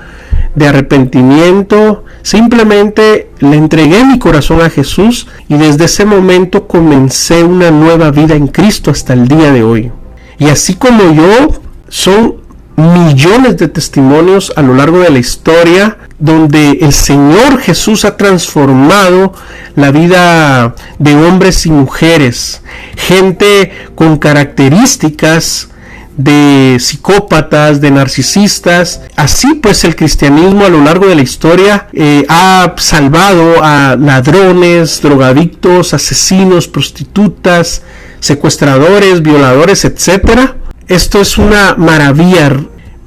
de 0.55 0.67
arrepentimiento. 0.67 2.05
Simplemente 2.21 3.29
le 3.39 3.57
entregué 3.57 4.05
mi 4.05 4.19
corazón 4.19 4.61
a 4.61 4.69
Jesús 4.69 5.27
y 5.47 5.55
desde 5.55 5.85
ese 5.85 6.05
momento 6.05 6.67
comencé 6.67 7.43
una 7.43 7.71
nueva 7.71 8.11
vida 8.11 8.35
en 8.35 8.47
Cristo 8.47 8.91
hasta 8.91 9.13
el 9.13 9.27
día 9.27 9.51
de 9.51 9.63
hoy. 9.63 9.91
Y 10.37 10.49
así 10.49 10.75
como 10.75 11.13
yo, 11.13 11.61
son 11.89 12.35
millones 12.75 13.57
de 13.57 13.67
testimonios 13.67 14.53
a 14.55 14.61
lo 14.61 14.73
largo 14.73 14.99
de 14.99 15.09
la 15.09 15.19
historia 15.19 15.97
donde 16.19 16.79
el 16.81 16.93
Señor 16.93 17.59
Jesús 17.59 18.05
ha 18.05 18.15
transformado 18.15 19.33
la 19.75 19.91
vida 19.91 20.75
de 20.99 21.15
hombres 21.15 21.65
y 21.65 21.71
mujeres, 21.71 22.61
gente 22.95 23.71
con 23.95 24.17
características 24.17 25.69
de 26.17 26.77
psicópatas, 26.79 27.81
de 27.81 27.89
narcisistas. 27.89 29.01
Así 29.15 29.55
pues 29.55 29.83
el 29.83 29.95
cristianismo 29.95 30.65
a 30.65 30.69
lo 30.69 30.83
largo 30.83 31.07
de 31.07 31.15
la 31.15 31.21
historia 31.23 31.87
eh, 31.93 32.25
ha 32.29 32.75
salvado 32.77 33.63
a 33.63 33.95
ladrones, 33.95 35.01
drogadictos, 35.01 35.93
asesinos, 35.93 36.67
prostitutas, 36.67 37.81
secuestradores, 38.19 39.23
violadores, 39.23 39.85
etc. 39.85 40.53
Esto 40.91 41.21
es 41.21 41.37
una 41.37 41.75
maravilla 41.77 42.53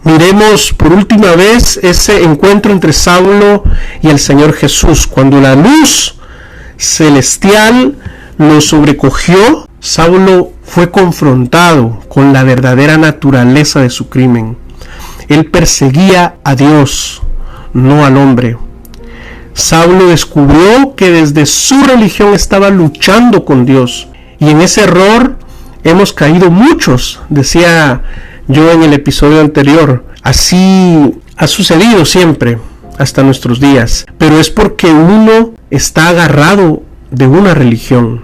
Miremos 0.05 0.73
por 0.73 0.91
última 0.91 1.33
vez 1.33 1.79
ese 1.83 2.23
encuentro 2.23 2.73
entre 2.73 2.95
Saulo 2.95 3.63
y 4.01 4.09
el 4.09 4.19
Señor 4.19 4.55
Jesús. 4.55 5.07
Cuando 5.07 5.39
la 5.39 5.55
luz 5.55 6.15
celestial 6.79 7.95
lo 8.39 8.63
sobrecogió, 8.63 9.69
Saulo 9.81 10.53
fue 10.63 10.91
confrontado 10.91 12.01
con 12.09 12.33
la 12.33 12.43
verdadera 12.43 12.97
naturaleza 12.97 13.83
de 13.83 13.91
su 13.91 14.09
crimen. 14.09 14.57
Él 15.29 15.45
perseguía 15.51 16.37
a 16.43 16.55
Dios, 16.55 17.21
no 17.75 18.07
al 18.07 18.17
hombre. 18.17 18.57
Saulo 19.53 20.09
descubrió 20.09 20.95
que 20.97 21.11
desde 21.11 21.45
su 21.45 21.83
religión 21.85 22.33
estaba 22.33 22.71
luchando 22.71 23.45
con 23.45 23.67
Dios. 23.67 24.09
Y 24.39 24.49
en 24.49 24.63
ese 24.63 24.85
error 24.85 25.44
hemos 25.85 26.13
caído 26.13 26.51
muchos, 26.51 27.21
decía 27.29 28.03
yo 28.49 28.73
en 28.73 28.83
el 28.83 28.93
episodio 28.93 29.41
anterior. 29.41 30.05
Así 30.23 31.15
ha 31.37 31.47
sucedido 31.47 32.05
siempre 32.05 32.59
hasta 32.99 33.23
nuestros 33.23 33.61
días. 33.61 34.07
Pero 34.19 34.41
es 34.41 34.51
porque 34.51 34.87
uno 34.89 35.53
está 35.71 36.09
agarrado 36.09 36.83
de 37.11 37.27
una 37.27 37.55
religión. 37.55 38.23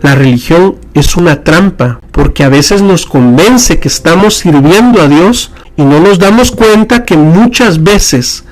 La 0.00 0.14
religión 0.14 0.76
es 0.94 1.16
una 1.16 1.44
trampa 1.44 2.00
porque 2.10 2.44
a 2.44 2.48
veces 2.48 2.82
nos 2.82 3.06
convence 3.06 3.78
que 3.78 3.88
estamos 3.88 4.34
sirviendo 4.34 5.00
a 5.00 5.08
Dios 5.08 5.52
y 5.76 5.82
no 5.82 6.00
nos 6.00 6.18
damos 6.18 6.50
cuenta 6.50 7.04
que 7.04 7.16
muchas 7.16 7.82
veces 7.82 8.44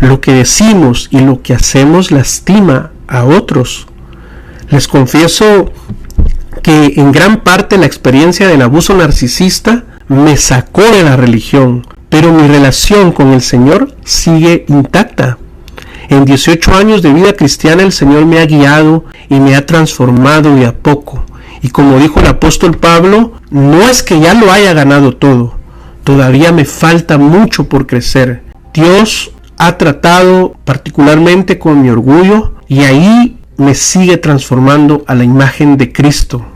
lo 0.00 0.20
que 0.20 0.32
decimos 0.32 1.08
y 1.10 1.20
lo 1.20 1.42
que 1.42 1.54
hacemos 1.54 2.10
lastima 2.10 2.90
a 3.06 3.24
otros. 3.24 3.86
Les 4.70 4.88
confieso 4.88 5.70
que 6.64 6.94
en 6.96 7.12
gran 7.12 7.42
parte 7.42 7.76
la 7.76 7.84
experiencia 7.84 8.48
del 8.48 8.62
abuso 8.62 8.94
narcisista 8.94 9.84
me 10.08 10.38
sacó 10.38 10.80
de 10.80 11.02
la 11.02 11.14
religión, 11.14 11.86
pero 12.08 12.32
mi 12.32 12.48
relación 12.48 13.12
con 13.12 13.34
el 13.34 13.42
Señor 13.42 13.94
sigue 14.02 14.64
intacta. 14.68 15.36
En 16.08 16.24
18 16.24 16.74
años 16.74 17.02
de 17.02 17.12
vida 17.12 17.34
cristiana 17.34 17.82
el 17.82 17.92
Señor 17.92 18.24
me 18.24 18.40
ha 18.40 18.46
guiado 18.46 19.04
y 19.28 19.40
me 19.40 19.56
ha 19.56 19.66
transformado 19.66 20.56
de 20.56 20.64
a 20.64 20.72
poco. 20.72 21.26
Y 21.60 21.68
como 21.68 21.98
dijo 21.98 22.20
el 22.20 22.28
apóstol 22.28 22.78
Pablo, 22.78 23.32
no 23.50 23.82
es 23.82 24.02
que 24.02 24.18
ya 24.18 24.32
lo 24.32 24.50
haya 24.50 24.72
ganado 24.72 25.14
todo, 25.14 25.58
todavía 26.02 26.50
me 26.50 26.64
falta 26.64 27.18
mucho 27.18 27.68
por 27.68 27.86
crecer. 27.86 28.42
Dios 28.72 29.32
ha 29.58 29.76
tratado 29.76 30.56
particularmente 30.64 31.58
con 31.58 31.82
mi 31.82 31.90
orgullo 31.90 32.54
y 32.68 32.84
ahí 32.84 33.36
me 33.58 33.74
sigue 33.74 34.16
transformando 34.16 35.04
a 35.06 35.14
la 35.14 35.24
imagen 35.24 35.76
de 35.76 35.92
Cristo 35.92 36.46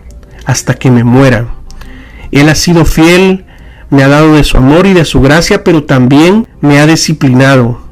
hasta 0.49 0.75
que 0.75 0.91
me 0.91 1.05
muera. 1.05 1.47
Él 2.33 2.49
ha 2.49 2.55
sido 2.55 2.87
fiel, 2.87 3.45
me 3.91 4.03
ha 4.03 4.09
dado 4.09 4.35
de 4.35 4.45
su 4.45 4.57
amor 4.57 4.87
y 4.87 4.95
de 4.95 5.05
su 5.05 5.21
gracia, 5.21 5.63
pero 5.63 5.85
también 5.85 6.49
me 6.63 6.81
ha 6.81 6.87
disciplinado. 6.87 7.83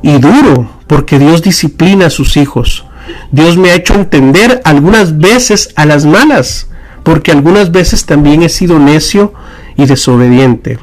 Y 0.00 0.18
duro, 0.18 0.70
porque 0.86 1.18
Dios 1.18 1.42
disciplina 1.42 2.06
a 2.06 2.10
sus 2.10 2.38
hijos. 2.38 2.86
Dios 3.32 3.58
me 3.58 3.70
ha 3.70 3.74
hecho 3.74 3.92
entender 3.94 4.62
algunas 4.64 5.18
veces 5.18 5.74
a 5.76 5.84
las 5.84 6.06
malas, 6.06 6.68
porque 7.02 7.32
algunas 7.32 7.70
veces 7.70 8.06
también 8.06 8.42
he 8.42 8.48
sido 8.48 8.78
necio 8.78 9.34
y 9.76 9.84
desobediente. 9.84 10.78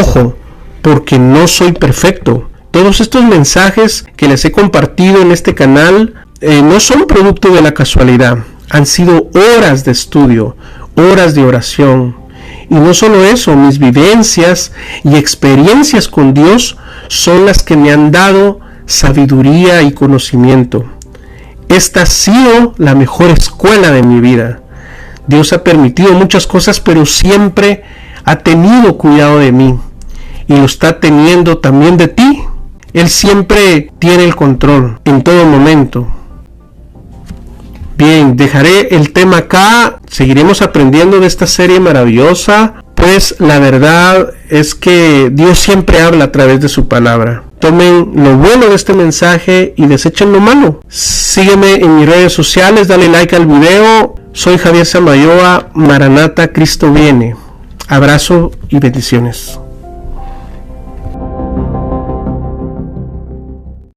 Ojo, 0.00 0.34
porque 0.80 1.18
no 1.18 1.46
soy 1.46 1.72
perfecto. 1.72 2.48
Todos 2.70 3.02
estos 3.02 3.22
mensajes 3.22 4.06
que 4.16 4.28
les 4.28 4.46
he 4.46 4.50
compartido 4.50 5.20
en 5.20 5.30
este 5.30 5.54
canal 5.54 6.14
eh, 6.40 6.62
no 6.62 6.80
son 6.80 7.06
producto 7.06 7.50
de 7.50 7.60
la 7.60 7.74
casualidad. 7.74 8.38
Han 8.70 8.86
sido 8.86 9.30
horas 9.34 9.84
de 9.84 9.92
estudio, 9.92 10.56
horas 10.94 11.34
de 11.34 11.42
oración. 11.42 12.16
Y 12.70 12.74
no 12.74 12.92
solo 12.92 13.24
eso, 13.24 13.56
mis 13.56 13.78
vivencias 13.78 14.72
y 15.04 15.16
experiencias 15.16 16.08
con 16.08 16.34
Dios 16.34 16.76
son 17.08 17.46
las 17.46 17.62
que 17.62 17.76
me 17.76 17.90
han 17.90 18.10
dado 18.12 18.60
sabiduría 18.86 19.82
y 19.82 19.92
conocimiento. 19.92 20.84
Esta 21.68 22.02
ha 22.02 22.06
sido 22.06 22.74
la 22.78 22.94
mejor 22.94 23.30
escuela 23.30 23.90
de 23.90 24.02
mi 24.02 24.20
vida. 24.20 24.60
Dios 25.26 25.52
ha 25.52 25.62
permitido 25.62 26.12
muchas 26.14 26.46
cosas, 26.46 26.80
pero 26.80 27.04
siempre 27.04 27.84
ha 28.24 28.36
tenido 28.36 28.96
cuidado 28.96 29.38
de 29.38 29.52
mí. 29.52 29.78
Y 30.46 30.56
lo 30.56 30.64
está 30.64 31.00
teniendo 31.00 31.58
también 31.58 31.98
de 31.98 32.08
ti. 32.08 32.42
Él 32.94 33.10
siempre 33.10 33.92
tiene 33.98 34.24
el 34.24 34.34
control 34.34 34.98
en 35.04 35.22
todo 35.22 35.44
momento. 35.44 36.08
Bien, 37.98 38.36
dejaré 38.36 38.94
el 38.94 39.12
tema 39.12 39.38
acá. 39.38 39.98
Seguiremos 40.08 40.62
aprendiendo 40.62 41.18
de 41.18 41.26
esta 41.26 41.48
serie 41.48 41.80
maravillosa. 41.80 42.74
Pues 42.94 43.34
la 43.40 43.58
verdad 43.58 44.34
es 44.48 44.76
que 44.76 45.30
Dios 45.32 45.58
siempre 45.58 46.00
habla 46.00 46.26
a 46.26 46.32
través 46.32 46.60
de 46.60 46.68
su 46.68 46.86
palabra. 46.86 47.42
Tomen 47.58 48.12
lo 48.14 48.36
bueno 48.36 48.66
de 48.68 48.76
este 48.76 48.94
mensaje 48.94 49.74
y 49.76 49.86
desechen 49.86 50.30
lo 50.30 50.38
malo. 50.38 50.80
Sígueme 50.88 51.74
en 51.74 51.96
mis 51.96 52.08
redes 52.08 52.32
sociales, 52.32 52.86
dale 52.86 53.08
like 53.08 53.34
al 53.34 53.46
video. 53.46 54.14
Soy 54.32 54.58
Javier 54.58 54.86
Samayoa, 54.86 55.70
Maranata, 55.74 56.52
Cristo 56.52 56.92
viene. 56.92 57.34
Abrazo 57.88 58.52
y 58.68 58.78
bendiciones. 58.78 59.58